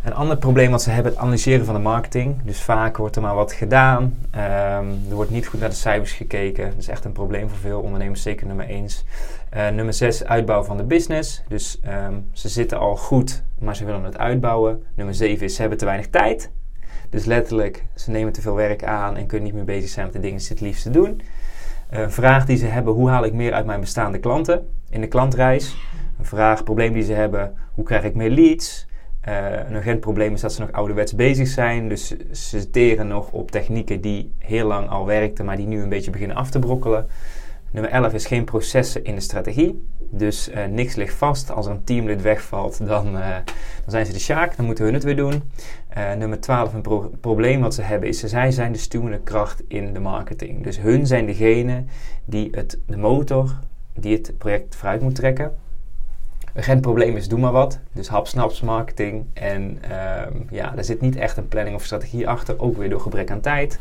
Een 0.06 0.14
ander 0.14 0.38
probleem 0.38 0.72
wat 0.72 0.82
ze 0.82 0.90
hebben, 0.90 1.12
het 1.12 1.22
analyseren 1.22 1.66
van 1.66 1.74
de 1.74 1.82
marketing. 1.82 2.44
Dus 2.44 2.62
vaak 2.62 2.98
wordt 2.98 3.16
er 3.16 3.22
maar 3.22 3.36
wat 3.36 3.54
gedaan. 3.54 4.18
Ehm, 4.32 4.88
er 5.10 5.16
wordt 5.16 5.32
niet 5.32 5.48
goed 5.48 5.60
naar 5.60 5.70
de 5.70 5.75
cijfers 5.75 6.12
gekeken. 6.12 6.70
Dat 6.70 6.78
is 6.78 6.88
echt 6.88 7.06
een 7.06 7.12
probleem 7.12 7.50
voor 7.50 7.58
veel 7.58 7.80
ondernemers, 7.80 8.22
zeker 8.22 8.48
nummer 8.48 8.70
1. 8.70 8.88
Uh, 9.56 9.70
nummer 9.70 9.94
6, 9.94 10.25
uitbouw 10.25 10.64
van 10.64 10.78
de 10.78 10.84
business. 10.84 11.44
Dus 11.48 11.80
ehm, 11.80 12.14
ze 12.32 12.50
zitten 12.50 12.80
al 12.80 12.96
goed, 12.96 13.44
maar 13.60 13.75
ze 13.75 13.86
willen 13.86 14.04
het 14.04 14.18
uitbouwen. 14.18 14.84
Nummer 14.96 15.16
7 15.16 15.46
is, 15.46 15.56
ze 15.56 15.62
hebben 15.62 15.80
te 15.80 15.86
weinig 15.86 16.08
tijd. 16.10 16.52
Dus 17.16 17.26
letterlijk, 17.26 17.86
ze 17.94 18.12
nemen 18.12 18.34
te 18.34 18.42
veel 18.42 18.56
werk 18.56 18.84
aan 18.84 19.18
en 19.18 19.26
kunnen 19.26 19.46
niet 19.46 19.56
meer 19.56 19.66
bezig 19.66 19.90
zijn 19.90 20.06
met 20.06 20.14
de 20.16 20.22
dingen 20.22 20.38
die 20.38 20.46
ze 20.46 20.54
het 20.54 20.62
liefste 20.62 20.90
doen. 20.90 21.22
Een 21.90 22.12
vraag 22.12 22.46
die 22.46 22.58
ze 22.58 22.66
hebben, 22.66 22.94
hoe 22.94 23.10
haal 23.10 23.26
ik 23.26 23.34
meer 23.34 23.54
uit 23.54 23.66
mijn 23.66 23.80
bestaande 23.80 24.20
klanten 24.20 24.68
in 24.90 25.02
de 25.02 25.08
klantreis? 25.08 25.76
Een 26.20 26.26
vraag, 26.26 26.64
probleem 26.64 26.94
die 26.94 27.04
ze 27.04 27.14
hebben, 27.14 27.54
hoe 27.74 27.86
krijg 27.86 28.04
ik 28.04 28.16
meer 28.16 28.30
leads? 28.30 28.88
Uh, 29.28 29.52
een 29.68 29.76
urgent 29.76 30.00
probleem 30.00 30.34
is 30.34 30.42
dat 30.42 30.54
ze 30.54 30.62
nog 30.62 30.72
ouderwets 30.72 31.16
bezig 31.16 31.48
zijn. 31.48 31.90
Dus 31.90 32.16
ze 32.32 32.70
teren 32.70 33.08
nog 33.08 33.32
op 33.32 33.52
technieken 33.52 34.02
die 34.02 34.34
heel 34.40 34.68
lang 34.68 34.90
al 34.90 35.06
werkten, 35.06 35.46
maar 35.46 35.58
die 35.58 35.68
nu 35.68 35.82
een 35.82 35.90
beetje 35.90 36.12
beginnen 36.12 36.38
af 36.38 36.50
te 36.50 36.60
brokkelen. 36.60 37.08
Nummer 37.72 37.92
11 37.92 38.14
is 38.14 38.26
geen 38.26 38.44
processen 38.44 39.04
in 39.04 39.16
de 39.16 39.22
strategie. 39.22 39.88
Dus 39.98 40.50
uh, 40.50 40.66
niks 40.66 40.96
ligt 40.96 41.14
vast. 41.14 41.52
Als 41.52 41.66
er 41.66 41.72
een 41.72 41.84
teamlid 41.84 42.22
wegvalt, 42.22 42.88
dan, 42.88 43.08
uh, 43.16 43.30
dan 43.46 43.46
zijn 43.88 44.06
ze 44.06 44.12
de 44.12 44.20
sjaak. 44.20 44.56
Dan 44.56 44.66
moeten 44.66 44.86
hun 44.86 44.94
het 44.94 45.04
weer 45.04 45.16
doen. 45.16 45.44
Uh, 45.98 46.14
nummer 46.14 46.40
12, 46.40 46.74
een 46.74 46.82
pro 46.82 47.12
probleem 47.22 47.62
wat 47.62 47.74
ze 47.74 47.82
hebben, 47.82 48.10
is 48.10 48.20
zij 48.20 48.52
zijn 48.52 48.72
de 48.72 48.78
stuwende 48.78 49.20
kracht 49.20 49.64
in 49.68 49.94
de 49.94 50.00
marketing. 50.00 50.64
Dus 50.64 50.80
hun 50.80 51.08
zijn 51.08 51.25
degene 51.25 51.84
die 52.25 52.50
het, 52.52 52.80
de 52.86 52.98
motor, 52.98 53.60
die 53.94 54.16
het 54.16 54.38
project 54.38 54.75
vooruit 54.75 55.02
moet 55.02 55.16
trekken. 55.16 55.46
Een 55.46 56.62
urgent 56.62 56.82
probleem 56.82 57.18
is 57.18 57.28
doe 57.28 57.40
maar 57.40 57.52
wat. 57.52 57.80
Dus 57.92 58.08
hapsnaps 58.08 58.62
marketing. 58.62 59.25
En 59.34 59.78
ehm, 59.82 60.34
ja, 60.50 60.70
daar 60.70 60.84
zit 60.84 61.02
niet 61.02 61.16
echt 61.16 61.38
een 61.38 61.48
planning 61.48 61.75
of 61.75 61.84
strategie 61.84 62.28
achter. 62.28 62.60
Ook 62.60 62.78
weer 62.78 62.90
door 62.90 63.02
gebrek 63.02 63.32
aan 63.32 63.42
tijd. 63.42 63.80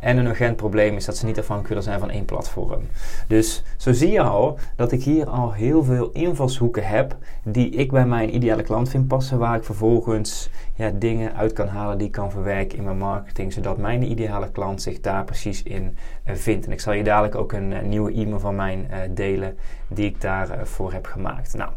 En 0.00 0.16
een 0.16 0.26
urgent 0.26 0.56
probleem 0.56 0.96
is 0.96 1.04
dat 1.04 1.16
ze 1.16 1.26
niet 1.26 1.38
afhankelijk 1.38 1.82
zijn 1.82 2.00
van 2.00 2.10
één 2.10 2.24
platform. 2.24 2.82
Dus 3.26 3.62
zo 3.76 3.92
zie 3.92 4.10
je 4.10 4.20
al 4.20 4.58
dat 4.76 4.92
ik 4.92 5.02
hier 5.02 5.28
al 5.28 5.52
heel 5.52 5.84
veel 5.84 6.10
invalshoeken 6.12 6.86
heb 6.86 7.16
die 7.42 7.70
ik 7.70 7.90
bij 7.90 8.06
mijn 8.06 8.34
ideale 8.34 8.62
klant 8.62 8.88
vind 8.88 9.08
passen, 9.08 9.38
waar 9.38 9.56
ik 9.56 9.64
vervolgens 9.64 10.50
ja, 10.74 10.90
dingen 10.90 11.34
uit 11.34 11.52
kan 11.52 11.68
halen 11.68 11.98
die 11.98 12.06
ik 12.06 12.12
kan 12.12 12.30
verwerken 12.30 12.78
in 12.78 12.84
mijn 12.84 12.98
marketing, 12.98 13.52
zodat 13.52 13.78
mijn 13.78 14.10
ideale 14.10 14.50
klant 14.50 14.82
zich 14.82 15.00
daar 15.00 15.24
precies 15.24 15.62
in 15.62 15.96
uh, 16.24 16.34
vindt. 16.34 16.66
En 16.66 16.72
ik 16.72 16.80
zal 16.80 16.92
je 16.92 17.04
dadelijk 17.04 17.34
ook 17.34 17.52
een 17.52 17.70
uh, 17.70 17.80
nieuwe 17.80 18.12
e-mail 18.12 18.40
van 18.40 18.54
mij 18.54 18.86
uh, 18.90 18.96
delen 19.10 19.56
die 19.88 20.06
ik 20.06 20.20
daarvoor 20.20 20.92
heb 20.92 21.06
gemaakt. 21.06 21.54
Nou, 21.54 21.70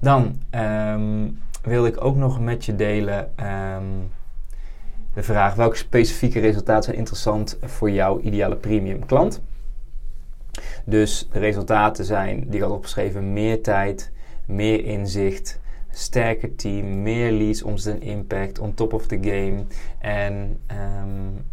dan 0.00 0.40
um, 0.94 1.38
wil 1.62 1.86
ik 1.86 2.04
ook 2.04 2.16
nog 2.16 2.40
met 2.40 2.64
je 2.64 2.76
delen. 2.76 3.30
Um, 3.76 4.10
de 5.14 5.22
vraag 5.22 5.54
welke 5.54 5.76
specifieke 5.76 6.40
resultaten 6.40 6.82
zijn 6.82 6.96
interessant 6.96 7.58
voor 7.62 7.90
jouw 7.90 8.20
ideale 8.20 8.56
premium 8.56 9.06
klant. 9.06 9.40
Dus 10.84 11.28
de 11.32 11.38
resultaten 11.38 12.04
zijn, 12.04 12.44
die 12.46 12.54
ik 12.54 12.60
had 12.60 12.70
opgeschreven, 12.70 13.32
meer 13.32 13.62
tijd, 13.62 14.12
meer 14.46 14.84
inzicht, 14.84 15.60
sterker 15.90 16.54
team, 16.54 17.02
meer 17.02 17.32
leads, 17.32 17.62
omzet 17.62 17.94
en 17.94 18.02
impact, 18.02 18.58
on 18.58 18.74
top 18.74 18.92
of 18.92 19.06
the 19.06 19.18
game. 19.20 19.64
En 19.98 20.60
um, 20.70 21.44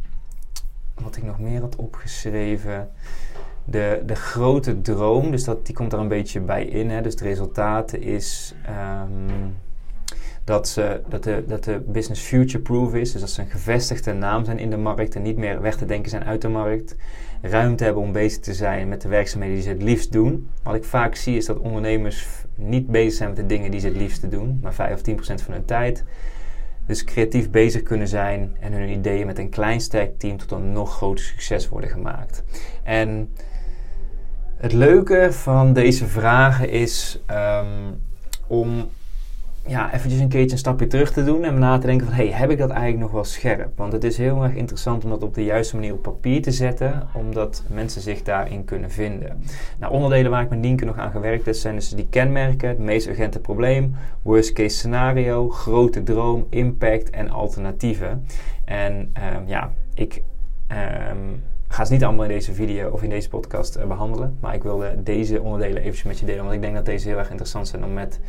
wat 0.93 1.15
ik 1.15 1.23
nog 1.23 1.39
meer 1.39 1.61
had 1.61 1.75
opgeschreven, 1.75 2.89
de, 3.65 4.03
de 4.05 4.15
grote 4.15 4.81
droom, 4.81 5.31
dus 5.31 5.43
dat, 5.43 5.65
die 5.65 5.75
komt 5.75 5.93
er 5.93 5.99
een 5.99 6.07
beetje 6.07 6.39
bij 6.39 6.65
in. 6.65 6.89
Hè. 6.89 7.01
Dus 7.01 7.15
de 7.15 7.23
resultaten 7.23 8.01
is... 8.01 8.55
Um, 8.69 9.55
dat, 10.49 10.67
ze, 10.67 11.01
dat, 11.07 11.23
de, 11.23 11.43
dat 11.47 11.63
de 11.63 11.81
business 11.87 12.21
future-proof 12.21 12.93
is. 12.93 13.11
Dus 13.11 13.21
dat 13.21 13.29
ze 13.29 13.41
een 13.41 13.49
gevestigde 13.49 14.13
naam 14.13 14.45
zijn 14.45 14.59
in 14.59 14.69
de 14.69 14.77
markt 14.77 15.15
en 15.15 15.21
niet 15.21 15.37
meer 15.37 15.61
weg 15.61 15.75
te 15.75 15.85
denken 15.85 16.09
zijn 16.09 16.23
uit 16.23 16.41
de 16.41 16.47
markt. 16.47 16.95
Ruimte 17.41 17.83
hebben 17.83 18.03
om 18.03 18.11
bezig 18.11 18.39
te 18.39 18.53
zijn 18.53 18.87
met 18.87 19.01
de 19.01 19.07
werkzaamheden 19.07 19.55
die 19.55 19.63
ze 19.63 19.69
het 19.69 19.81
liefst 19.81 20.11
doen. 20.11 20.49
Wat 20.63 20.75
ik 20.75 20.83
vaak 20.83 21.15
zie 21.15 21.37
is 21.37 21.45
dat 21.45 21.59
ondernemers 21.59 22.27
niet 22.55 22.87
bezig 22.87 23.13
zijn 23.13 23.29
met 23.29 23.37
de 23.37 23.45
dingen 23.45 23.71
die 23.71 23.79
ze 23.79 23.87
het 23.87 23.95
liefst 23.95 24.31
doen, 24.31 24.59
maar 24.61 24.73
5 24.73 24.93
of 24.93 25.01
10 25.01 25.15
procent 25.15 25.41
van 25.41 25.53
hun 25.53 25.65
tijd. 25.65 26.03
Dus 26.85 27.03
creatief 27.03 27.49
bezig 27.49 27.83
kunnen 27.83 28.07
zijn 28.07 28.55
en 28.59 28.73
hun 28.73 28.89
ideeën 28.89 29.25
met 29.25 29.39
een 29.39 29.49
klein 29.49 29.81
sterk 29.81 30.19
team 30.19 30.37
tot 30.37 30.51
een 30.51 30.71
nog 30.71 30.95
groter 30.95 31.25
succes 31.25 31.69
worden 31.69 31.89
gemaakt. 31.89 32.43
En 32.83 33.33
het 34.55 34.73
leuke 34.73 35.27
van 35.31 35.73
deze 35.73 36.05
vragen 36.05 36.69
is 36.69 37.23
um, 37.31 38.01
om 38.47 38.89
ja, 39.69 39.93
eventjes 39.93 40.21
een 40.21 40.29
keertje 40.29 40.51
een 40.51 40.57
stapje 40.57 40.87
terug 40.87 41.11
te 41.11 41.23
doen 41.23 41.43
en 41.43 41.59
na 41.59 41.77
te 41.77 41.87
denken 41.87 42.07
van, 42.07 42.15
hey, 42.15 42.27
heb 42.27 42.49
ik 42.49 42.57
dat 42.57 42.69
eigenlijk 42.69 43.01
nog 43.01 43.11
wel 43.11 43.23
scherp? 43.23 43.77
Want 43.77 43.93
het 43.93 44.03
is 44.03 44.17
heel 44.17 44.43
erg 44.43 44.53
interessant 44.53 45.03
om 45.03 45.09
dat 45.09 45.23
op 45.23 45.33
de 45.33 45.43
juiste 45.43 45.75
manier 45.75 45.93
op 45.93 46.01
papier 46.01 46.41
te 46.41 46.51
zetten, 46.51 47.07
omdat 47.13 47.63
mensen 47.67 48.01
zich 48.01 48.21
daarin 48.21 48.65
kunnen 48.65 48.91
vinden. 48.91 49.43
Nou, 49.79 49.93
onderdelen 49.93 50.31
waar 50.31 50.43
ik 50.43 50.49
met 50.49 50.59
Nienke 50.59 50.85
nog 50.85 50.97
aan 50.97 51.11
gewerkt 51.11 51.45
heb, 51.45 51.55
zijn 51.55 51.75
dus 51.75 51.89
die 51.89 52.07
kenmerken, 52.09 52.69
het 52.69 52.79
meest 52.79 53.07
urgente 53.07 53.39
probleem, 53.39 53.95
worst 54.21 54.53
case 54.53 54.77
scenario, 54.77 55.49
grote 55.49 56.03
droom, 56.03 56.45
impact 56.49 57.09
en 57.09 57.29
alternatieven. 57.29 58.25
En 58.65 58.93
um, 59.35 59.43
ja, 59.45 59.71
ik... 59.93 60.21
Um, 61.11 61.41
ga 61.71 61.85
ze 61.85 61.93
niet 61.93 62.03
allemaal 62.03 62.23
in 62.23 62.31
deze 62.31 62.53
video 62.53 62.89
of 62.89 63.03
in 63.03 63.09
deze 63.09 63.29
podcast 63.29 63.77
uh, 63.77 63.83
behandelen. 63.83 64.37
Maar 64.39 64.53
ik 64.53 64.63
wilde 64.63 65.03
deze 65.03 65.41
onderdelen 65.41 65.77
eventjes 65.77 66.03
met 66.03 66.19
je 66.19 66.25
delen. 66.25 66.43
Want 66.43 66.55
ik 66.55 66.61
denk 66.61 66.75
dat 66.75 66.85
deze 66.85 67.07
heel 67.07 67.17
erg 67.17 67.29
interessant 67.29 67.67
zijn 67.67 67.83
om, 67.83 67.93
met, 67.93 68.19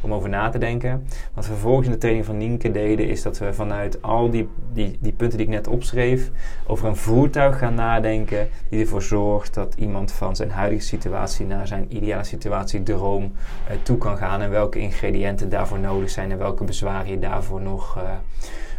om 0.00 0.12
over 0.12 0.28
na 0.28 0.48
te 0.48 0.58
denken. 0.58 1.06
Wat 1.34 1.46
we 1.46 1.52
vervolgens 1.52 1.86
in 1.86 1.92
de 1.92 1.98
training 1.98 2.26
van 2.26 2.36
Nienke 2.36 2.70
deden, 2.70 3.08
is 3.08 3.22
dat 3.22 3.38
we 3.38 3.52
vanuit 3.52 4.02
al 4.02 4.30
die, 4.30 4.48
die, 4.72 4.98
die 5.00 5.12
punten 5.12 5.38
die 5.38 5.46
ik 5.46 5.52
net 5.52 5.68
opschreef, 5.68 6.30
over 6.66 6.88
een 6.88 6.96
voertuig 6.96 7.58
gaan 7.58 7.74
nadenken. 7.74 8.48
Die 8.68 8.80
ervoor 8.80 9.02
zorgt 9.02 9.54
dat 9.54 9.74
iemand 9.74 10.12
van 10.12 10.36
zijn 10.36 10.50
huidige 10.50 10.82
situatie 10.82 11.46
naar 11.46 11.66
zijn 11.66 11.96
ideale 11.96 12.24
situatie, 12.24 12.82
droom, 12.82 13.22
uh, 13.24 13.76
toe 13.82 13.98
kan 13.98 14.16
gaan. 14.16 14.40
En 14.40 14.50
welke 14.50 14.78
ingrediënten 14.78 15.48
daarvoor 15.48 15.78
nodig 15.78 16.10
zijn 16.10 16.30
en 16.30 16.38
welke 16.38 16.64
bezwaren 16.64 17.10
je 17.10 17.18
daarvoor 17.18 17.60
nog. 17.60 17.96
Uh, 17.96 18.02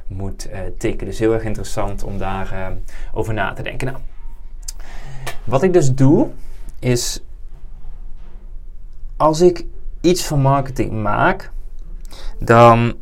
moet 0.07 0.49
tikken. 0.77 1.07
Dus 1.07 1.19
heel 1.19 1.33
erg 1.33 1.43
interessant 1.43 2.03
om 2.03 2.17
daar 2.17 2.49
uh, 2.53 2.67
over 3.13 3.33
na 3.33 3.53
te 3.53 3.63
denken. 3.63 3.87
Nou, 3.87 3.99
wat 5.43 5.63
ik 5.63 5.73
dus 5.73 5.93
doe, 5.93 6.29
is 6.79 7.23
als 9.17 9.41
ik 9.41 9.65
iets 10.01 10.25
van 10.25 10.41
marketing 10.41 10.91
maak, 10.91 11.51
dan 12.39 12.93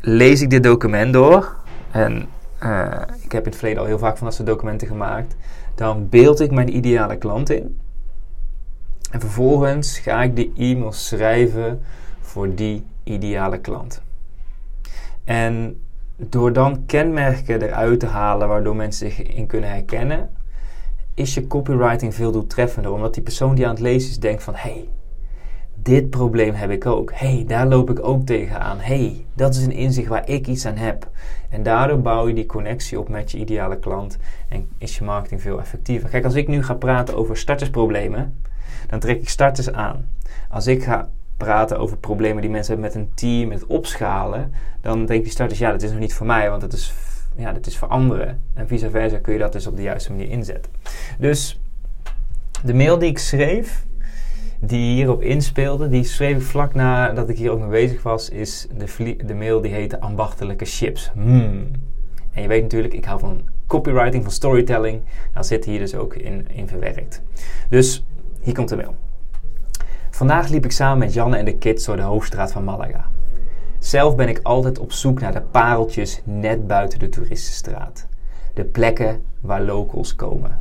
lees 0.00 0.40
ik 0.40 0.50
dit 0.50 0.62
document 0.62 1.12
door. 1.12 1.56
En 1.90 2.28
uh, 2.62 3.00
ik 3.20 3.32
heb 3.32 3.44
in 3.44 3.50
het 3.50 3.56
verleden 3.56 3.80
al 3.80 3.88
heel 3.88 3.98
vaak 3.98 4.16
van 4.16 4.26
dat 4.26 4.34
soort 4.34 4.48
documenten 4.48 4.88
gemaakt. 4.88 5.36
Dan 5.74 6.08
beeld 6.08 6.40
ik 6.40 6.50
mijn 6.50 6.76
ideale 6.76 7.16
klant 7.16 7.50
in. 7.50 7.80
En 9.10 9.20
vervolgens 9.20 9.98
ga 9.98 10.22
ik 10.22 10.36
die 10.36 10.52
e-mail 10.56 10.92
schrijven 10.92 11.80
voor 12.20 12.54
die 12.54 12.84
ideale 13.04 13.58
klant. 13.58 14.02
En 15.24 15.80
door 16.16 16.52
dan 16.52 16.86
kenmerken 16.86 17.62
eruit 17.62 18.00
te 18.00 18.06
halen 18.06 18.48
waardoor 18.48 18.76
mensen 18.76 19.10
zich 19.10 19.22
in 19.26 19.46
kunnen 19.46 19.70
herkennen, 19.70 20.30
is 21.14 21.34
je 21.34 21.46
copywriting 21.46 22.14
veel 22.14 22.32
doeltreffender. 22.32 22.92
Omdat 22.92 23.14
die 23.14 23.22
persoon 23.22 23.54
die 23.54 23.66
aan 23.66 23.74
het 23.74 23.80
lezen 23.80 24.10
is 24.10 24.18
denkt 24.18 24.42
van... 24.42 24.54
hey, 24.54 24.88
dit 25.74 26.10
probleem 26.10 26.54
heb 26.54 26.70
ik 26.70 26.86
ook. 26.86 27.12
hey, 27.14 27.44
daar 27.46 27.66
loop 27.66 27.90
ik 27.90 28.04
ook 28.04 28.26
tegenaan. 28.26 28.78
hey, 28.80 29.26
dat 29.34 29.54
is 29.54 29.64
een 29.64 29.72
inzicht 29.72 30.08
waar 30.08 30.28
ik 30.28 30.46
iets 30.46 30.66
aan 30.66 30.76
heb. 30.76 31.10
En 31.48 31.62
daardoor 31.62 32.00
bouw 32.00 32.28
je 32.28 32.34
die 32.34 32.46
connectie 32.46 32.98
op 32.98 33.08
met 33.08 33.30
je 33.30 33.38
ideale 33.38 33.78
klant. 33.78 34.18
En 34.48 34.68
is 34.78 34.98
je 34.98 35.04
marketing 35.04 35.40
veel 35.40 35.58
effectiever. 35.58 36.08
Kijk, 36.08 36.24
als 36.24 36.34
ik 36.34 36.48
nu 36.48 36.62
ga 36.64 36.74
praten 36.74 37.16
over 37.16 37.36
startersproblemen... 37.36 38.40
dan 38.86 39.00
trek 39.00 39.20
ik 39.20 39.28
starters 39.28 39.72
aan. 39.72 40.08
Als 40.50 40.66
ik 40.66 40.82
ga 40.82 41.08
praten 41.36 41.78
over 41.78 41.96
problemen 41.96 42.42
die 42.42 42.50
mensen 42.50 42.74
hebben 42.74 42.92
met 42.92 43.02
een 43.02 43.14
team, 43.14 43.48
met 43.48 43.66
opschalen... 43.66 44.52
dan 44.80 45.06
denk 45.06 45.22
die 45.22 45.32
starters, 45.32 45.58
ja, 45.58 45.70
dat 45.70 45.82
is 45.82 45.90
nog 45.90 45.98
niet 45.98 46.14
voor 46.14 46.26
mij, 46.26 46.50
want 46.50 46.62
het 46.62 46.72
is 46.72 46.92
ja, 47.36 47.52
dat 47.52 47.66
is 47.66 47.78
voor 47.78 47.88
anderen. 47.88 48.42
En 48.54 48.68
vice 48.68 48.90
versa 48.90 49.18
kun 49.18 49.32
je 49.32 49.38
dat 49.38 49.52
dus 49.52 49.66
op 49.66 49.76
de 49.76 49.82
juiste 49.82 50.10
manier 50.10 50.28
inzetten. 50.28 50.72
Dus 51.18 51.60
de 52.64 52.74
mail 52.74 52.98
die 52.98 53.08
ik 53.08 53.18
schreef, 53.18 53.84
die 54.60 54.94
hierop 54.94 55.22
inspeelde, 55.22 55.88
die 55.88 56.04
schreef 56.04 56.36
ik 56.36 56.42
vlak 56.42 56.74
nadat 56.74 57.28
ik 57.28 57.38
hier 57.38 57.50
ook 57.50 57.60
mee 57.60 57.68
bezig 57.68 58.02
was, 58.02 58.28
is 58.28 58.66
de, 58.76 59.16
de 59.24 59.34
mail 59.34 59.60
die 59.60 59.72
heette 59.72 60.00
ambachtelijke 60.00 60.64
chips. 60.64 61.10
Hmm. 61.14 61.70
En 62.32 62.42
je 62.42 62.48
weet 62.48 62.62
natuurlijk, 62.62 62.94
ik 62.94 63.04
hou 63.04 63.20
van 63.20 63.40
copywriting, 63.66 64.22
van 64.22 64.32
storytelling. 64.32 65.00
Dat 65.34 65.46
zit 65.46 65.64
hier 65.64 65.78
dus 65.78 65.94
ook 65.94 66.14
in, 66.14 66.46
in 66.50 66.68
verwerkt. 66.68 67.22
Dus 67.68 68.04
hier 68.40 68.54
komt 68.54 68.68
de 68.68 68.76
mail. 68.76 68.94
Vandaag 70.10 70.48
liep 70.48 70.64
ik 70.64 70.72
samen 70.72 70.98
met 70.98 71.14
Janne 71.14 71.36
en 71.36 71.44
de 71.44 71.56
kids 71.56 71.84
door 71.84 71.96
de 71.96 72.02
hoofdstraat 72.02 72.52
van 72.52 72.64
Malaga. 72.64 73.11
Zelf 73.82 74.16
ben 74.16 74.28
ik 74.28 74.40
altijd 74.42 74.78
op 74.78 74.92
zoek 74.92 75.20
naar 75.20 75.32
de 75.32 75.40
pareltjes 75.40 76.20
net 76.24 76.66
buiten 76.66 76.98
de 76.98 77.08
toeristenstraat. 77.08 78.06
De 78.54 78.64
plekken 78.64 79.24
waar 79.40 79.62
locals 79.62 80.14
komen. 80.14 80.60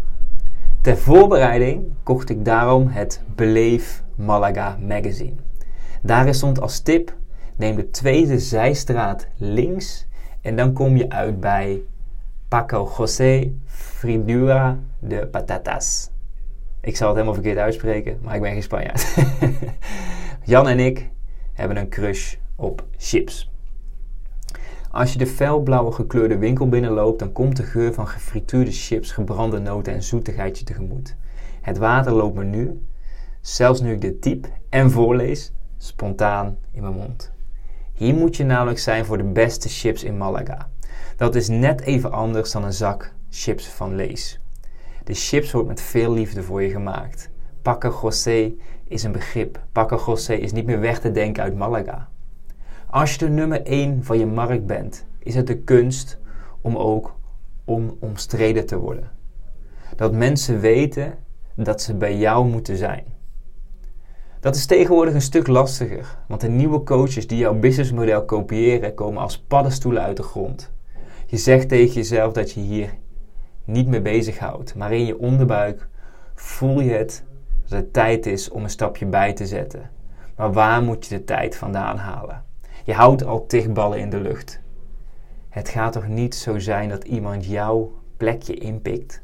Ter 0.82 0.98
voorbereiding 0.98 1.84
kocht 2.04 2.30
ik 2.30 2.46
daarom 2.46 2.88
het 2.88 3.22
Beleef 3.36 4.04
Malaga 4.16 4.78
magazine. 4.88 5.36
Daarin 6.02 6.34
stond 6.34 6.62
als 6.62 6.80
tip: 6.80 7.16
neem 7.56 7.76
de 7.76 7.90
tweede 7.90 8.40
zijstraat 8.40 9.28
links 9.38 10.08
en 10.42 10.56
dan 10.56 10.74
kom 10.74 10.98
je 10.98 11.10
uit 11.10 11.40
bij 11.40 11.82
Paco 12.48 12.92
José 12.98 13.52
Fridura 13.66 14.80
de 15.00 15.28
Patatas. 15.28 16.10
Ik 16.80 16.96
zal 16.96 17.08
het 17.08 17.16
helemaal 17.16 17.42
verkeerd 17.42 17.58
uitspreken, 17.58 18.20
maar 18.22 18.36
ik 18.36 18.42
ben 18.42 18.52
geen 18.52 18.64
Spanjaard. 18.64 19.16
Jan 20.44 20.68
en 20.68 20.80
ik 20.80 21.10
hebben 21.54 21.78
een 21.78 21.90
crush 21.90 22.36
op 22.62 22.86
chips. 22.98 23.52
Als 24.92 25.14
je 25.14 25.18
de 25.18 25.28
felblauwe 25.28 25.92
gekleurde 25.92 26.38
winkel 26.38 26.70
binnenloopt, 26.70 27.20
dan 27.20 27.32
komt 27.32 27.58
de 27.58 27.64
geur 27.64 27.94
van 27.94 28.08
gefrituurde 28.08 28.72
chips, 28.72 29.12
gebrande 29.12 29.60
noten 29.60 29.94
en 29.94 30.04
zoetigheid 30.04 30.60
je 30.60 30.66
tegemoet. 30.66 31.16
Het 31.62 31.78
water 31.78 32.12
loopt 32.14 32.36
me 32.36 32.44
nu, 32.44 32.82
zelfs 33.42 33.82
nu 33.82 33.92
ik 33.92 34.02
dit 34.02 34.22
typ 34.22 34.48
en 34.70 34.92
voorlees, 34.92 35.54
spontaan 35.78 36.58
in 36.72 36.82
mijn 36.82 36.94
mond. 36.94 37.32
Hier 37.94 38.14
moet 38.14 38.36
je 38.36 38.44
namelijk 38.44 38.80
zijn 38.80 39.06
voor 39.06 39.18
de 39.18 39.24
beste 39.24 39.70
chips 39.70 40.04
in 40.04 40.18
Malaga. 40.18 40.70
Dat 41.16 41.36
is 41.36 41.48
net 41.48 41.82
even 41.82 42.12
anders 42.12 42.52
dan 42.52 42.64
een 42.64 42.74
zak 42.74 43.14
chips 43.30 43.68
van 43.68 43.96
Lees. 43.96 44.40
De 45.04 45.14
chips 45.14 45.52
wordt 45.52 45.68
met 45.68 45.82
veel 45.82 46.14
liefde 46.14 46.44
voor 46.44 46.62
je 46.62 46.70
gemaakt. 46.70 47.30
Paca 47.62 47.92
José 48.02 48.54
is 48.88 49.04
een 49.04 49.12
begrip. 49.12 49.64
Paca 49.72 49.98
José 50.06 50.34
is 50.34 50.52
niet 50.52 50.66
meer 50.66 50.80
weg 50.80 51.00
te 51.00 51.12
denken 51.12 51.44
uit 51.44 51.56
Malaga. 51.56 52.11
Als 52.92 53.12
je 53.12 53.18
de 53.18 53.30
nummer 53.30 53.64
1 53.64 54.04
van 54.04 54.20
je 54.20 54.26
markt 54.26 54.66
bent, 54.66 55.06
is 55.20 55.36
het 55.36 55.48
de 55.48 55.58
kunst 55.58 56.20
om 56.62 56.78
ook 56.78 57.16
onomstreden 57.66 58.66
te 58.66 58.78
worden. 58.78 59.12
Dat 59.96 60.14
mensen 60.14 60.60
weten 60.60 61.14
dat 61.56 61.82
ze 61.82 61.94
bij 61.94 62.18
jou 62.18 62.48
moeten 62.48 62.78
zijn. 62.78 63.04
Dat 64.40 64.56
is 64.56 64.66
tegenwoordig 64.66 65.14
een 65.14 65.22
stuk 65.22 65.48
lastiger, 65.48 66.18
want 66.28 66.42
de 66.42 66.50
nieuwe 66.50 66.84
coaches 66.84 67.28
die 67.28 67.38
jouw 67.38 67.60
businessmodel 67.60 68.26
kopiëren 68.26 68.94
komen 68.94 69.22
als 69.22 69.40
paddenstoelen 69.40 70.04
uit 70.04 70.18
de 70.18 70.24
grond. 70.24 70.72
Je 71.26 71.38
zegt 71.38 71.70
tegen 71.70 71.94
jezelf 71.94 72.34
dat 72.34 72.52
je 72.52 72.60
hier 72.60 72.94
niet 73.64 73.88
mee 73.88 74.02
bezighoudt, 74.02 74.76
maar 74.76 74.94
in 74.94 75.06
je 75.06 75.20
onderbuik 75.20 75.88
voel 76.36 76.80
je 76.80 76.92
het 76.92 77.24
dat 77.62 77.80
het 77.80 77.94
tijd 77.94 78.26
is 78.26 78.50
om 78.50 78.64
een 78.64 78.70
stapje 78.70 79.06
bij 79.06 79.34
te 79.34 79.46
zetten. 79.46 79.90
Maar 80.36 80.54
waar 80.54 80.84
moet 80.84 81.06
je 81.06 81.18
de 81.18 81.24
tijd 81.24 81.56
vandaan 81.56 81.98
halen? 81.98 82.50
Je 82.84 82.94
houdt 82.94 83.26
al 83.26 83.46
tig 83.46 83.72
ballen 83.72 84.00
in 84.00 84.10
de 84.10 84.20
lucht. 84.20 84.62
Het 85.50 85.70
gaat 85.70 85.94
toch 85.94 86.08
niet 86.08 86.36
zo 86.36 86.60
zijn 86.60 86.90
dat 86.90 87.04
iemand 87.04 87.46
jouw 87.46 87.92
plekje 88.18 88.54
inpikt? 88.54 89.22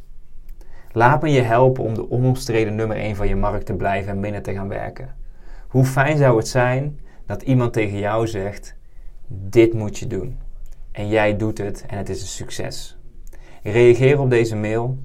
Laat 0.91 1.21
me 1.21 1.29
je 1.29 1.41
helpen 1.41 1.83
om 1.83 1.93
de 1.93 2.11
onomstreden 2.11 2.75
nummer 2.75 2.97
1 2.97 3.15
van 3.15 3.27
je 3.27 3.35
markt 3.35 3.65
te 3.65 3.73
blijven 3.73 4.11
en 4.11 4.21
binnen 4.21 4.41
te 4.41 4.53
gaan 4.53 4.67
werken. 4.67 5.15
Hoe 5.67 5.85
fijn 5.85 6.17
zou 6.17 6.37
het 6.37 6.47
zijn 6.47 6.99
dat 7.25 7.41
iemand 7.41 7.73
tegen 7.73 7.97
jou 7.97 8.27
zegt: 8.27 8.75
Dit 9.27 9.73
moet 9.73 9.97
je 9.97 10.07
doen. 10.07 10.37
En 10.91 11.07
jij 11.07 11.37
doet 11.37 11.57
het 11.57 11.85
en 11.87 11.97
het 11.97 12.09
is 12.09 12.21
een 12.21 12.27
succes. 12.27 12.97
Reageer 13.63 14.19
op 14.19 14.29
deze 14.29 14.55
mail. 14.55 14.97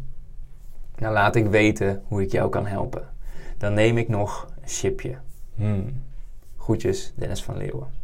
Dan 0.95 1.13
laat 1.13 1.37
ik 1.37 1.47
weten 1.47 2.03
hoe 2.07 2.23
ik 2.23 2.33
jou 2.33 2.51
kan 2.51 2.67
helpen. 2.67 3.09
Dan 3.59 3.75
neem 3.75 3.99
ik 3.99 4.09
nog 4.09 4.49
een 4.61 4.69
chipje. 4.69 5.17
Hmm. 5.55 6.03
Groetjes, 6.57 7.13
Dennis 7.17 7.43
van 7.43 7.57
Leeuwen. 7.57 8.02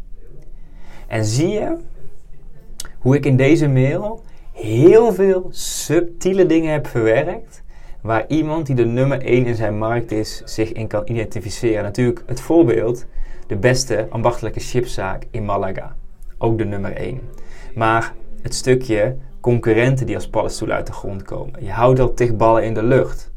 En 1.09 1.25
zie 1.25 1.49
je 1.49 1.77
hoe 2.99 3.17
ik 3.17 3.27
in 3.27 3.37
deze 3.37 3.69
mail 3.69 4.23
heel 4.53 5.13
veel 5.13 5.47
subtiele 5.51 6.47
dingen 6.47 6.73
heb 6.73 6.87
verwerkt. 6.87 7.63
Waar 8.01 8.25
iemand 8.29 8.67
die 8.67 8.75
de 8.75 8.85
nummer 8.85 9.23
1 9.23 9.47
in 9.47 9.55
zijn 9.55 9.79
markt 9.79 10.13
is, 10.13 10.43
zich 10.45 10.73
in 10.73 10.87
kan 10.87 11.03
identificeren. 11.05 11.83
Natuurlijk 11.83 12.23
het 12.27 12.41
voorbeeld, 12.41 13.07
de 13.47 13.57
beste 13.57 14.07
ambachtelijke 14.11 14.61
chipszaak 14.61 15.27
in 15.31 15.45
Malaga. 15.45 15.97
Ook 16.39 16.59
de 16.59 16.65
nummer 16.65 16.93
1. 16.93 17.21
Maar 17.75 18.15
het 18.43 18.55
stukje 18.55 19.17
concurrenten 19.41 20.07
die 20.07 20.15
als 20.15 20.29
paddenstoelen 20.29 20.77
uit 20.77 20.87
de 20.87 20.93
grond 20.93 21.23
komen. 21.23 21.65
Je 21.65 21.71
houdt 21.71 22.01
al 22.01 22.15
tig 22.15 22.31
in 22.61 22.75
de 22.75 22.83
lucht. 22.83 23.31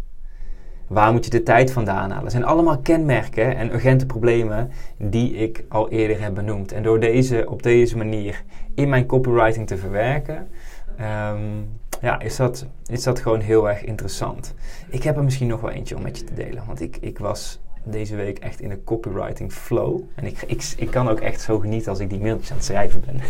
Waar 0.92 1.12
moet 1.12 1.26
je 1.26 1.32
de 1.32 1.44
tijd 1.44 1.72
vandaan 1.72 2.10
halen? 2.10 2.24
Dat 2.24 2.32
zijn 2.32 2.44
allemaal 2.44 2.80
kenmerken 2.80 3.56
en 3.56 3.74
urgente 3.74 4.06
problemen 4.06 4.72
die 4.98 5.34
ik 5.34 5.64
al 5.70 5.90
eerder 5.90 6.22
heb 6.22 6.34
benoemd. 6.34 6.72
En 6.72 6.84
door 6.84 7.00
deze 7.00 7.46
op 7.50 7.64
deze 7.64 7.98
manier 7.98 8.44
in 8.76 8.90
mijn 8.90 9.06
copywriting 9.06 9.68
te 9.68 9.78
verwerken, 9.78 10.48
ehm, 10.98 11.42
ja, 12.02 12.20
is, 12.20 12.36
dat, 12.36 12.66
is 12.86 13.04
dat 13.04 13.20
gewoon 13.20 13.40
heel 13.40 13.70
erg 13.70 13.84
interessant. 13.84 14.54
Ik 14.90 15.04
heb 15.04 15.18
er 15.18 15.24
misschien 15.24 15.48
nog 15.48 15.62
wel 15.62 15.72
eentje 15.72 15.96
om 15.96 16.02
met 16.02 16.18
je 16.18 16.24
te 16.24 16.34
delen. 16.34 16.64
Want 16.66 16.82
ik, 16.82 16.98
ik 17.02 17.20
was 17.20 17.62
deze 17.84 18.16
week 18.16 18.40
echt 18.40 18.62
in 18.62 18.72
een 18.72 18.84
copywriting 18.84 19.54
flow. 19.54 20.02
En 20.16 20.26
ik, 20.26 20.42
ik, 20.42 20.74
ik 20.78 20.92
kan 20.92 21.10
ook 21.10 21.20
echt 21.20 21.42
zo 21.42 21.60
genieten 21.60 21.90
als 21.90 22.00
ik 22.00 22.10
die 22.10 22.20
mailtjes 22.20 22.52
aan 22.52 22.58
het 22.58 22.66
schrijven 22.66 23.04
ben. 23.06 23.22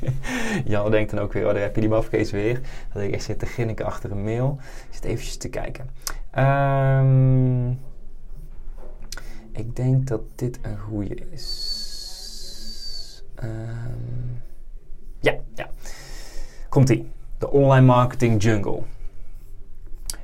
Jan 0.72 0.90
denkt 0.90 1.10
dan 1.10 1.20
ook 1.20 1.32
weer, 1.32 1.46
oh 1.46 1.52
daar 1.52 1.62
heb 1.62 1.74
je 1.74 1.80
die 1.80 1.90
mafkees 1.90 2.30
weer. 2.30 2.60
Dat 2.92 3.02
ik 3.02 3.12
echt 3.12 3.24
zit 3.24 3.38
te 3.38 3.46
ginniken 3.46 3.86
achter 3.86 4.10
een 4.10 4.24
mail. 4.24 4.58
Ik 4.60 4.94
zit 4.94 5.04
eventjes 5.04 5.36
te 5.36 5.48
kijken. 5.48 5.90
Um, 6.38 7.78
ik 9.52 9.76
denk 9.76 10.06
dat 10.06 10.20
dit 10.34 10.58
een 10.62 10.78
goede 10.78 11.16
is. 11.30 13.24
Um, 13.42 14.42
ja, 15.20 15.34
ja. 15.54 15.70
Komt-ie. 16.68 17.10
De 17.38 17.50
online 17.50 17.86
marketing 17.86 18.42
jungle. 18.42 18.80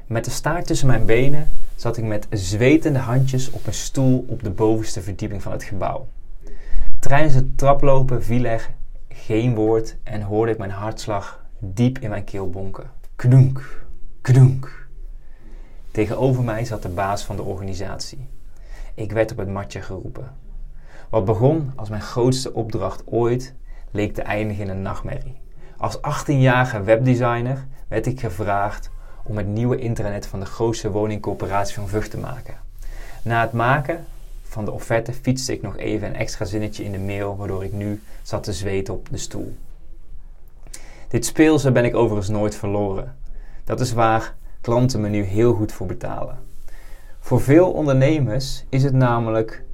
Met 0.07 0.25
de 0.25 0.31
staart 0.31 0.67
tussen 0.67 0.87
mijn 0.87 1.05
benen 1.05 1.49
zat 1.81 1.97
ik 1.97 2.05
met 2.05 2.27
zwetende 2.31 2.99
handjes 2.99 3.51
op 3.51 3.67
een 3.67 3.75
stoel 3.75 4.25
op 4.29 4.43
de 4.43 4.51
bovenste 4.51 5.03
verdieping 5.03 5.43
van 5.43 5.53
het 5.53 5.63
gebouw. 5.63 6.09
Tijdens 6.99 7.35
het 7.35 7.59
traplopen 7.59 8.25
viel 8.25 8.45
er 8.45 8.71
geen 9.09 9.55
woord 9.55 9.97
en 10.03 10.23
hoorde 10.23 10.53
ik 10.53 10.59
mijn 10.59 10.71
hartslag 10.71 11.45
diep 11.59 11.99
in 11.99 12.11
mijn 12.11 12.25
keel 12.25 12.51
bonken. 12.51 12.91
Knoenk, 13.17 13.87
knoenk. 14.21 14.89
Tegenover 15.91 16.45
mij 16.45 16.65
zat 16.65 16.83
de 16.83 16.89
baas 16.89 17.25
van 17.25 17.37
de 17.37 17.43
organisatie. 17.43 18.29
Ik 18.95 19.13
werd 19.13 19.31
op 19.31 19.39
het 19.39 19.49
matje 19.49 19.83
geroepen. 19.83 20.35
Wat 21.11 21.25
begon 21.25 21.73
als 21.77 21.89
mijn 21.89 22.03
grootste 22.03 22.53
opdracht 22.53 23.03
ooit, 23.07 23.55
leek 23.91 24.15
te 24.15 24.23
eindigen 24.23 24.65
in 24.65 24.71
een 24.71 24.83
nachtmerrie. 24.83 25.41
Als 25.77 25.99
18-jarige 25.99 26.83
webdesigner 26.83 27.67
werd 27.89 28.07
ik 28.07 28.21
gevraagd 28.21 28.91
om 29.23 29.37
het 29.37 29.47
nieuwe 29.47 29.79
intranet 29.79 30.27
van 30.27 30.41
de 30.41 30.47
grootste 30.47 30.91
woningcoöperatie 30.91 31.75
van 31.75 31.89
Vught 31.89 32.11
te 32.11 32.19
maken. 32.19 32.55
Na 33.23 33.41
het 33.41 33.53
maken 33.53 34.05
van 34.43 34.65
de 34.65 34.71
offerte 34.71 35.13
fietste 35.13 35.53
ik 35.53 35.63
nog 35.63 35.77
even 35.77 36.09
een 36.09 36.17
extra 36.17 36.45
zinnetje 36.45 36.85
in 36.85 36.93
de 36.93 36.99
mail, 36.99 37.37
waardoor 37.37 37.65
ik 37.65 37.73
nu 37.73 38.03
zat 38.23 38.43
te 38.43 38.53
zweten 38.53 38.95
op 38.95 39.09
de 39.11 39.19
stoel. 39.19 39.57
Dit 41.09 41.27
speelse 41.27 41.73
ben 41.73 41.85
ik 41.85 41.95
overigens 41.95 42.29
nooit 42.29 42.55
verloren. 42.55 43.17
Dat 43.65 43.81
is 43.81 43.93
waar 43.93 44.35
klanten 44.61 45.01
me 45.01 45.09
nu 45.09 45.23
heel 45.23 45.55
goed 45.55 45.73
voor 45.73 45.87
betalen. 45.87 46.39
Voor 47.21 47.41
veel 47.41 47.73
ondernemers 47.73 48.65
is 48.69 48.83
het 48.83 48.93
namelijk 48.93 49.65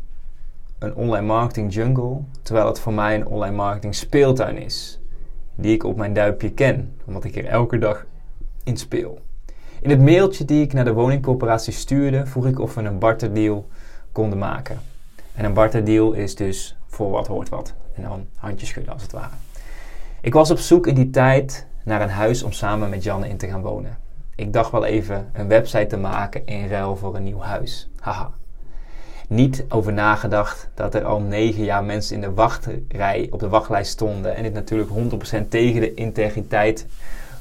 een 0.79 0.95
online 0.95 1.27
marketing 1.27 1.75
jungle, 1.75 2.21
terwijl 2.43 2.67
het 2.67 2.81
voor 2.81 2.93
mij 2.93 3.15
een 3.15 3.27
online 3.27 3.57
marketing 3.57 3.95
speeltuin 3.95 4.57
is, 4.57 5.01
die 5.55 5.75
ik 5.75 5.85
op 5.85 5.97
mijn 5.97 6.13
duimpje 6.13 6.51
ken, 6.51 6.97
omdat 7.05 7.25
ik 7.25 7.37
er 7.37 7.47
elke 7.47 7.79
dag 7.79 8.07
in 8.65 8.77
speel. 8.77 9.21
In 9.87 9.93
het 9.93 10.01
mailtje 10.01 10.45
die 10.45 10.63
ik 10.63 10.73
naar 10.73 10.85
de 10.85 10.93
woningcorporatie 10.93 11.73
stuurde, 11.73 12.27
vroeg 12.27 12.47
ik 12.47 12.59
of 12.59 12.75
we 12.75 12.83
een 12.83 12.99
barterdeal 12.99 13.69
konden 14.13 14.39
maken. 14.39 14.81
En 15.35 15.45
een 15.45 15.53
barterdeal 15.53 16.13
is 16.13 16.35
dus 16.35 16.77
voor 16.87 17.11
wat 17.11 17.27
hoort 17.27 17.49
wat. 17.49 17.75
En 17.95 18.03
dan 18.03 18.27
handjes 18.37 18.69
schudden 18.69 18.93
als 18.93 19.03
het 19.03 19.13
ware. 19.13 19.35
Ik 20.21 20.33
was 20.33 20.51
op 20.51 20.59
zoek 20.59 20.87
in 20.87 20.95
die 20.95 21.11
tijd 21.11 21.67
naar 21.85 22.03
een 22.03 22.09
huis 22.09 22.43
om 22.43 22.53
samen 22.53 22.91
met 22.91 23.03
Janne 23.03 23.29
in 23.29 23.37
te 23.37 23.49
gaan 23.49 23.61
wonen. 23.63 23.99
Ik 24.35 24.53
dacht 24.53 24.71
wel 24.71 24.85
even 24.85 25.31
een 25.33 25.49
website 25.49 25.87
te 25.87 25.97
maken 25.97 26.47
in 26.47 26.69
ruil 26.69 26.97
voor 26.97 27.17
een 27.17 27.25
nieuw 27.25 27.41
huis. 27.41 27.89
Haha. 28.01 28.31
Niet 29.29 29.65
over 29.69 29.93
nagedacht 29.93 30.69
dat 30.75 30.95
er 30.95 31.05
al 31.05 31.21
negen 31.21 31.65
jaar 31.65 31.85
mensen 31.85 32.15
in 32.15 32.21
de 32.21 32.33
wachtrij 32.33 33.29
op 33.31 33.41
de 33.41 33.49
wachtlijst 33.49 33.91
stonden. 33.91 34.37
En 34.37 34.43
dit 34.43 34.53
natuurlijk 34.53 34.91
100% 34.91 35.49
tegen 35.49 35.81
de 35.81 35.95
integriteit 35.95 36.87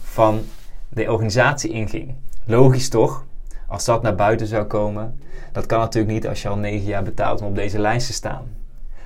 van 0.02 0.42
de 0.90 1.12
organisatie 1.12 1.72
inging. 1.72 2.16
Logisch 2.48 2.90
toch? 2.90 3.26
Als 3.68 3.86
dat 3.86 4.02
naar 4.02 4.16
buiten 4.16 4.48
zou 4.48 4.64
komen. 4.66 5.20
Dat 5.52 5.66
kan 5.66 5.80
natuurlijk 5.80 6.14
niet 6.14 6.28
als 6.28 6.42
je 6.42 6.48
al 6.48 6.58
negen 6.58 6.88
jaar 6.88 7.04
betaalt 7.04 7.42
om 7.42 7.48
op 7.48 7.56
deze 7.56 7.80
lijst 7.80 8.08
te 8.08 8.14
staan. 8.14 8.48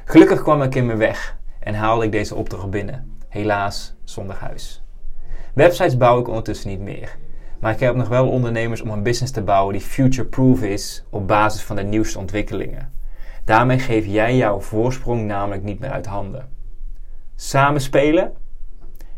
Gelukkig 0.06 0.42
kwam 0.42 0.62
ik 0.62 0.76
in 0.76 0.86
mijn 0.86 0.98
weg 0.98 1.38
en 1.60 1.74
haalde 1.74 2.06
ik 2.06 2.12
deze 2.12 2.36
opdracht 2.36 2.70
binnen. 2.70 3.18
Helaas 3.28 3.96
zonder 4.04 4.36
huis. 4.36 4.84
Websites 5.54 5.98
bouw 5.98 6.20
ik 6.20 6.28
ondertussen 6.28 6.70
niet 6.70 6.80
meer. 6.80 7.18
Maar 7.60 7.74
ik 7.74 7.80
heb 7.80 7.96
nog 7.96 8.08
wel 8.08 8.30
ondernemers 8.30 8.82
om 8.82 8.90
een 8.90 9.04
business 9.04 9.32
te 9.32 9.42
bouwen 9.42 9.74
die 9.74 9.84
future-proof 9.84 10.62
is 10.62 11.04
op 11.10 11.28
basis 11.28 11.64
van 11.64 11.76
de 11.76 11.84
nieuwste 11.84 12.20
ontwikkelingen. 12.20 12.92
Daarmee 13.46 13.80
geef 13.80 14.06
jij 14.06 14.36
jouw 14.36 14.60
voorsprong 14.60 15.26
namelijk 15.26 15.64
niet 15.64 15.80
meer 15.80 15.92
uit 15.92 16.06
handen. 16.06 16.50
Samen 17.36 17.82
spelen? 17.82 18.32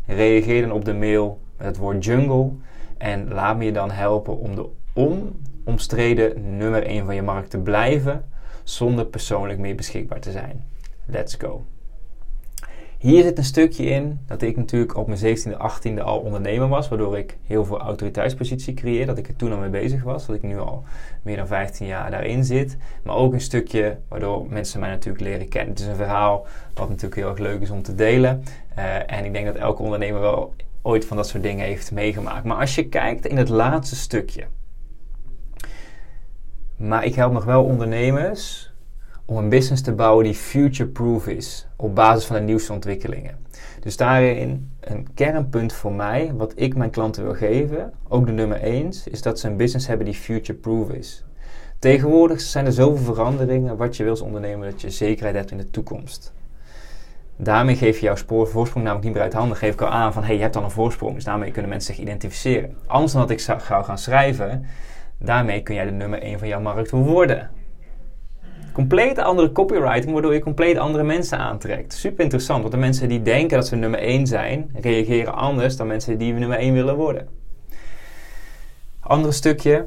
Reageer 0.06 0.60
dan 0.60 0.72
op 0.72 0.84
de 0.84 0.94
mail 0.94 1.40
met 1.56 1.66
het 1.66 1.76
woord 1.76 2.04
jungle 2.04 2.50
en 3.02 3.32
laat 3.32 3.56
me 3.56 3.64
je 3.64 3.72
dan 3.72 3.90
helpen 3.90 4.38
om 4.38 4.54
de 4.54 4.68
omstreden 5.64 6.56
nummer 6.56 6.86
1 6.86 7.04
van 7.04 7.14
je 7.14 7.22
markt 7.22 7.50
te 7.50 7.58
blijven 7.58 8.24
zonder 8.62 9.06
persoonlijk 9.06 9.58
meer 9.58 9.74
beschikbaar 9.74 10.20
te 10.20 10.30
zijn. 10.30 10.64
Let's 11.06 11.34
go. 11.34 11.64
Hier 12.98 13.22
zit 13.22 13.38
een 13.38 13.44
stukje 13.44 13.84
in 13.84 14.20
dat 14.26 14.42
ik 14.42 14.56
natuurlijk 14.56 14.96
op 14.96 15.06
mijn 15.06 15.36
17e, 15.38 15.52
18e 15.52 16.02
al 16.02 16.18
ondernemer 16.18 16.68
was, 16.68 16.88
waardoor 16.88 17.18
ik 17.18 17.36
heel 17.46 17.64
veel 17.64 17.80
autoriteitspositie 17.80 18.74
creëerde, 18.74 19.06
dat 19.06 19.18
ik 19.18 19.28
er 19.28 19.36
toen 19.36 19.52
al 19.52 19.58
mee 19.58 19.70
bezig 19.70 20.02
was, 20.02 20.26
dat 20.26 20.36
ik 20.36 20.42
nu 20.42 20.58
al 20.58 20.84
meer 21.22 21.36
dan 21.36 21.46
15 21.46 21.86
jaar 21.86 22.10
daarin 22.10 22.44
zit. 22.44 22.76
Maar 23.02 23.14
ook 23.14 23.32
een 23.32 23.40
stukje 23.40 23.98
waardoor 24.08 24.46
mensen 24.48 24.80
mij 24.80 24.90
natuurlijk 24.90 25.24
leren 25.24 25.48
kennen. 25.48 25.70
Het 25.70 25.80
is 25.80 25.86
een 25.86 25.96
verhaal 25.96 26.46
wat 26.74 26.88
natuurlijk 26.88 27.16
heel 27.16 27.28
erg 27.28 27.38
leuk 27.38 27.60
is 27.60 27.70
om 27.70 27.82
te 27.82 27.94
delen. 27.94 28.42
Uh, 28.78 29.12
en 29.12 29.24
ik 29.24 29.32
denk 29.32 29.46
dat 29.46 29.56
elke 29.56 29.82
ondernemer 29.82 30.20
wel 30.20 30.54
ooit 30.82 31.04
van 31.04 31.16
dat 31.16 31.28
soort 31.28 31.42
dingen 31.42 31.66
heeft 31.66 31.92
meegemaakt. 31.92 32.44
Maar 32.44 32.56
als 32.56 32.74
je 32.74 32.88
kijkt 32.88 33.26
in 33.26 33.36
het 33.36 33.48
laatste 33.48 33.96
stukje. 33.96 34.44
Maar 36.76 37.04
ik 37.04 37.14
help 37.14 37.32
nog 37.32 37.44
wel 37.44 37.64
ondernemers 37.64 38.72
om 39.24 39.36
een 39.36 39.48
business 39.48 39.82
te 39.82 39.92
bouwen 39.92 40.24
die 40.24 40.34
future-proof 40.34 41.28
is 41.28 41.66
op 41.76 41.94
basis 41.94 42.24
van 42.24 42.36
de 42.36 42.42
nieuwste 42.42 42.72
ontwikkelingen. 42.72 43.38
Dus 43.80 43.96
daarin 43.96 44.70
een 44.80 45.06
kernpunt 45.14 45.72
voor 45.72 45.92
mij, 45.92 46.32
wat 46.34 46.52
ik 46.54 46.76
mijn 46.76 46.90
klanten 46.90 47.24
wil 47.24 47.34
geven, 47.34 47.92
ook 48.08 48.26
de 48.26 48.32
nummer 48.32 48.60
1, 48.60 48.92
is 49.10 49.22
dat 49.22 49.38
ze 49.38 49.48
een 49.48 49.56
business 49.56 49.86
hebben 49.86 50.06
die 50.06 50.14
future-proof 50.14 50.90
is. 50.90 51.24
Tegenwoordig 51.78 52.40
zijn 52.40 52.66
er 52.66 52.72
zoveel 52.72 53.14
veranderingen 53.14 53.76
wat 53.76 53.96
je 53.96 54.02
wil 54.02 54.12
als 54.12 54.20
ondernemer 54.20 54.70
dat 54.70 54.80
je 54.80 54.90
zekerheid 54.90 55.36
hebt 55.36 55.50
in 55.50 55.56
de 55.56 55.70
toekomst. 55.70 56.32
Daarmee 57.36 57.76
geef 57.76 57.98
je 57.98 58.04
jouw 58.04 58.16
spoor, 58.16 58.48
voorsprong 58.48 58.84
namelijk 58.84 59.06
niet 59.06 59.14
meer 59.14 59.24
uit 59.24 59.32
handen. 59.32 59.56
Geef 59.56 59.72
ik 59.72 59.80
al 59.80 59.88
aan 59.88 60.12
van 60.12 60.24
hey, 60.24 60.34
je 60.34 60.42
hebt 60.42 60.56
al 60.56 60.64
een 60.64 60.70
voorsprong, 60.70 61.14
dus 61.14 61.24
daarmee 61.24 61.50
kunnen 61.50 61.70
mensen 61.70 61.94
zich 61.94 62.02
identificeren. 62.02 62.76
Anders 62.86 63.12
dan 63.12 63.20
dat 63.20 63.30
ik 63.30 63.40
zou 63.40 63.60
gaan 63.60 63.98
schrijven, 63.98 64.66
daarmee 65.18 65.62
kun 65.62 65.74
jij 65.74 65.84
de 65.84 65.90
nummer 65.90 66.22
1 66.22 66.38
van 66.38 66.48
jouw 66.48 66.60
markt 66.60 66.90
worden 66.90 67.50
compleet 68.72 69.18
andere 69.18 69.52
copywriting, 69.52 70.12
waardoor 70.12 70.34
je 70.34 70.40
compleet 70.40 70.76
andere 70.76 71.04
mensen 71.04 71.38
aantrekt. 71.38 71.92
Super 71.92 72.22
interessant, 72.22 72.60
want 72.60 72.72
de 72.72 72.78
mensen 72.78 73.08
die 73.08 73.22
denken 73.22 73.56
dat 73.56 73.66
ze 73.66 73.76
nummer 73.76 74.00
1 74.00 74.26
zijn, 74.26 74.70
reageren 74.74 75.34
anders 75.34 75.76
dan 75.76 75.86
mensen 75.86 76.18
die 76.18 76.32
nummer 76.32 76.58
1 76.58 76.74
willen 76.74 76.96
worden. 76.96 77.28
Andere 79.00 79.32
stukje, 79.32 79.86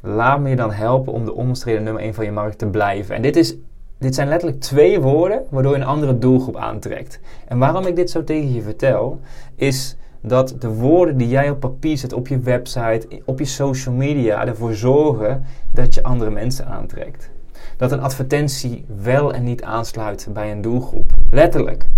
laat 0.00 0.40
me 0.40 0.48
je 0.48 0.56
dan 0.56 0.72
helpen 0.72 1.12
om 1.12 1.24
de 1.24 1.34
onbestreden 1.34 1.82
nummer 1.82 2.02
1 2.02 2.14
van 2.14 2.24
je 2.24 2.32
markt 2.32 2.58
te 2.58 2.66
blijven. 2.66 3.14
En 3.14 3.22
dit, 3.22 3.36
is, 3.36 3.56
dit 4.02 4.14
zijn 4.14 4.28
letterlijk 4.28 4.60
twee 4.60 5.00
woorden 5.00 5.42
waardoor 5.50 5.72
je 5.72 5.78
een 5.78 5.86
andere 5.86 6.18
doelgroep 6.18 6.56
aantrekt. 6.56 7.20
En 7.48 7.58
waarom 7.58 7.86
ik 7.86 7.96
dit 7.96 8.10
zo 8.10 8.24
tegen 8.24 8.52
je 8.54 8.62
vertel, 8.62 9.20
is 9.54 9.96
dat 10.20 10.54
de 10.58 10.68
woorden 10.68 11.16
die 11.16 11.28
jij 11.28 11.50
op 11.50 11.60
papier 11.60 11.98
zet 11.98 12.12
op 12.12 12.28
je 12.28 12.38
website, 12.38 13.06
op 13.24 13.38
je 13.38 13.44
social 13.44 13.94
media, 13.94 14.46
ervoor 14.46 14.74
zorgen 14.74 15.44
dat 15.70 15.94
je 15.94 16.02
andere 16.02 16.30
mensen 16.30 16.66
aantrekt 16.66 17.30
dat 17.76 17.92
een 17.92 18.00
advertentie 18.00 18.84
wel 19.02 19.32
en 19.32 19.44
niet 19.44 19.62
aansluit 19.62 20.28
bij 20.32 20.52
een 20.52 20.60
doelgroep. 20.60 21.12
Letterlijk. 21.30 21.88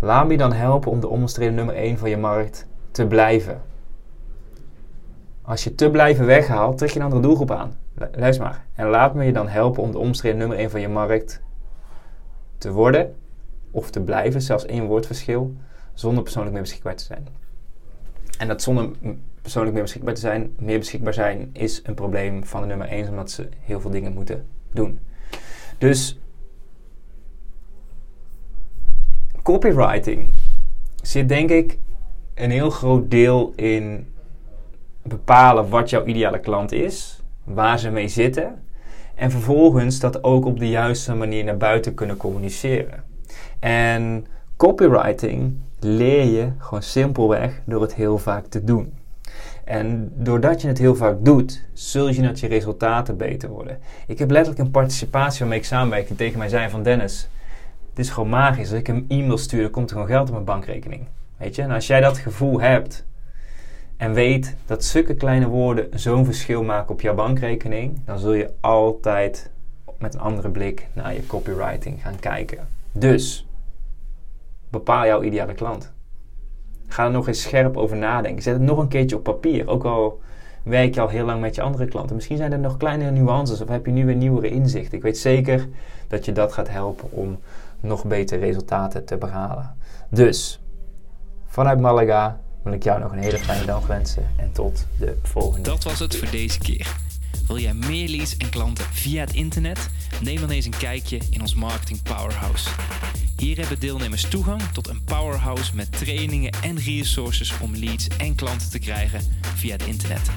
Laat 0.00 0.26
me 0.26 0.36
dan 0.36 0.52
helpen 0.52 0.90
om 0.90 1.00
de 1.00 1.08
onbestreden 1.08 1.54
nummer 1.54 1.74
1 1.74 1.98
van 1.98 2.10
je 2.10 2.16
markt 2.16 2.66
te 2.90 3.06
blijven. 3.06 3.60
Als 5.42 5.64
je 5.64 5.74
te 5.74 5.90
blijven 5.90 6.26
weghaalt, 6.26 6.78
trek 6.78 6.90
je 6.90 6.98
een 6.98 7.04
andere 7.04 7.22
doelgroep 7.22 7.50
aan. 7.50 7.76
Luister 7.94 8.44
maar. 8.44 8.64
En 8.74 8.86
laat 8.86 9.14
me 9.14 9.24
je 9.24 9.32
dan 9.32 9.48
helpen 9.48 9.82
om 9.82 9.90
de 9.90 9.98
onbestreden 9.98 10.38
nummer 10.38 10.58
1 10.58 10.70
van 10.70 10.80
je 10.80 10.88
markt 10.88 11.42
te 12.58 12.72
worden 12.72 13.14
of 13.70 13.90
te 13.90 14.00
blijven, 14.00 14.42
zelfs 14.42 14.66
één 14.66 14.86
woordverschil, 14.86 15.54
zonder 15.94 16.22
persoonlijk 16.22 16.52
meer 16.52 16.62
beschikbaar 16.62 16.96
te 16.96 17.04
zijn. 17.04 17.26
En 18.38 18.48
dat 18.48 18.62
zonder 18.62 18.90
persoonlijk 19.42 19.74
meer 19.74 19.82
beschikbaar 19.82 20.14
te 20.14 20.20
zijn, 20.20 20.54
meer 20.58 20.78
beschikbaar 20.78 21.14
zijn, 21.14 21.50
is 21.52 21.80
een 21.84 21.94
probleem 21.94 22.44
van 22.44 22.60
de 22.60 22.66
nummer 22.66 22.88
1, 22.88 23.08
omdat 23.08 23.30
ze 23.30 23.48
heel 23.60 23.80
veel 23.80 23.90
dingen 23.90 24.12
moeten 24.12 24.46
doen. 24.72 24.98
Dus 25.78 26.18
copywriting 29.42 30.28
zit 31.02 31.28
denk 31.28 31.50
ik 31.50 31.78
een 32.34 32.50
heel 32.50 32.70
groot 32.70 33.10
deel 33.10 33.52
in 33.56 34.12
bepalen 35.02 35.68
wat 35.68 35.90
jouw 35.90 36.04
ideale 36.04 36.40
klant 36.40 36.72
is, 36.72 37.23
waar 37.44 37.78
ze 37.78 37.90
mee 37.90 38.08
zitten 38.08 38.62
en 39.14 39.30
vervolgens 39.30 40.00
dat 40.00 40.24
ook 40.24 40.44
op 40.44 40.58
de 40.58 40.68
juiste 40.68 41.14
manier 41.14 41.44
naar 41.44 41.56
buiten 41.56 41.94
kunnen 41.94 42.16
communiceren. 42.16 43.02
En 43.58 44.26
copywriting 44.56 45.56
leer 45.80 46.24
je 46.24 46.48
gewoon 46.58 46.82
simpelweg 46.82 47.60
door 47.64 47.82
het 47.82 47.94
heel 47.94 48.18
vaak 48.18 48.46
te 48.46 48.64
doen. 48.64 48.92
En 49.64 50.12
doordat 50.14 50.60
je 50.60 50.68
het 50.68 50.78
heel 50.78 50.94
vaak 50.94 51.16
doet, 51.24 51.62
zul 51.72 52.08
je 52.08 52.22
dat 52.22 52.40
je 52.40 52.46
resultaten 52.46 53.16
beter 53.16 53.48
worden. 53.48 53.78
Ik 54.06 54.18
heb 54.18 54.30
letterlijk 54.30 54.64
een 54.64 54.70
participatie 54.70 55.38
waarmee 55.38 55.58
ik 55.58 55.64
samenwerk 55.64 56.06
die 56.06 56.16
tegen 56.16 56.38
mij 56.38 56.48
zei 56.48 56.70
van 56.70 56.82
Dennis, 56.82 57.28
het 57.90 57.98
is 57.98 58.10
gewoon 58.10 58.28
magisch. 58.28 58.70
Als 58.70 58.78
ik 58.78 58.88
een 58.88 59.04
e-mail 59.08 59.38
stuur, 59.38 59.62
dan 59.62 59.70
komt 59.70 59.90
er 59.90 59.96
gewoon 59.96 60.10
geld 60.10 60.26
op 60.26 60.32
mijn 60.32 60.44
bankrekening. 60.44 61.06
Weet 61.36 61.54
je? 61.54 61.62
En 61.62 61.70
als 61.70 61.86
jij 61.86 62.00
dat 62.00 62.18
gevoel 62.18 62.60
hebt 62.60 63.04
en 63.96 64.12
weet 64.12 64.56
dat 64.66 64.84
zulke 64.84 65.14
kleine 65.14 65.48
woorden 65.48 65.88
zo'n 65.98 66.24
verschil 66.24 66.62
maken 66.62 66.92
op 66.92 67.00
jouw 67.00 67.14
bankrekening, 67.14 68.00
dan 68.04 68.18
zul 68.18 68.32
je 68.32 68.50
altijd 68.60 69.50
met 69.98 70.14
een 70.14 70.20
andere 70.20 70.50
blik 70.50 70.86
naar 70.92 71.14
je 71.14 71.26
copywriting 71.26 72.02
gaan 72.02 72.18
kijken. 72.20 72.58
Dus, 72.92 73.46
bepaal 74.70 75.06
jouw 75.06 75.22
ideale 75.22 75.54
klant. 75.54 75.92
Ga 76.86 77.04
er 77.04 77.10
nog 77.10 77.28
eens 77.28 77.42
scherp 77.42 77.76
over 77.76 77.96
nadenken. 77.96 78.42
Zet 78.42 78.52
het 78.52 78.62
nog 78.62 78.78
een 78.78 78.88
keertje 78.88 79.16
op 79.16 79.22
papier. 79.22 79.68
Ook 79.68 79.84
al 79.84 80.20
werk 80.62 80.94
je 80.94 81.00
al 81.00 81.08
heel 81.08 81.24
lang 81.24 81.40
met 81.40 81.54
je 81.54 81.62
andere 81.62 81.86
klanten. 81.86 82.14
Misschien 82.14 82.36
zijn 82.36 82.52
er 82.52 82.58
nog 82.58 82.76
kleinere 82.76 83.10
nuances 83.10 83.60
of 83.60 83.68
heb 83.68 83.86
je 83.86 83.92
nu 83.92 84.06
weer 84.06 84.14
nieuwere 84.14 84.48
inzichten. 84.48 84.96
Ik 84.96 85.02
weet 85.02 85.18
zeker 85.18 85.68
dat 86.08 86.24
je 86.24 86.32
dat 86.32 86.52
gaat 86.52 86.68
helpen 86.68 87.10
om 87.10 87.38
nog 87.80 88.04
betere 88.04 88.40
resultaten 88.40 89.04
te 89.04 89.16
behalen. 89.16 89.76
Dus, 90.08 90.62
vanuit 91.46 91.80
Malaga 91.80 92.38
wil 92.64 92.72
ik 92.72 92.82
jou 92.82 93.00
nog 93.00 93.12
een 93.12 93.18
hele 93.18 93.38
fijne 93.38 93.64
dag 93.64 93.86
wensen 93.86 94.26
en 94.36 94.52
tot 94.52 94.86
de 94.98 95.18
volgende. 95.22 95.68
Dat 95.68 95.84
was 95.84 95.98
het 95.98 96.16
voor 96.16 96.30
deze 96.30 96.58
keer. 96.58 96.96
Wil 97.46 97.58
jij 97.58 97.74
meer 97.74 98.08
leads 98.08 98.36
en 98.36 98.48
klanten 98.48 98.84
via 98.92 99.20
het 99.20 99.34
internet? 99.34 99.88
Neem 100.20 100.40
dan 100.40 100.50
eens 100.50 100.64
een 100.64 100.76
kijkje 100.78 101.18
in 101.30 101.40
ons 101.40 101.54
Marketing 101.54 102.02
Powerhouse. 102.02 102.68
Hier 103.36 103.58
hebben 103.58 103.80
deelnemers 103.80 104.22
toegang 104.22 104.62
tot 104.72 104.88
een 104.88 105.04
powerhouse 105.04 105.74
met 105.74 105.92
trainingen 105.92 106.52
en 106.62 106.78
resources 106.78 107.58
om 107.60 107.76
leads 107.76 108.06
en 108.18 108.34
klanten 108.34 108.70
te 108.70 108.78
krijgen 108.78 109.20
via 109.54 109.72
het 109.72 109.86
internet. 109.86 110.30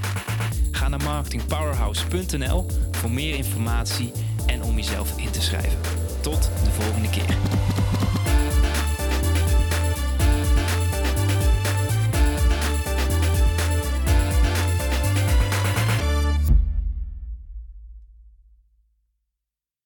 Ga 0.72 0.88
naar 0.88 1.04
marketingpowerhouse.nl 1.04 2.66
voor 2.92 3.12
meer 3.12 3.36
informatie 3.36 4.12
en 4.46 4.63
om 4.63 4.76
jezelf 4.76 5.18
in 5.18 5.32
te 5.32 5.42
schrijven. 5.42 5.80
Tot 6.22 6.50
de 6.63 6.72
volgende 6.72 7.10
keer. 7.10 7.38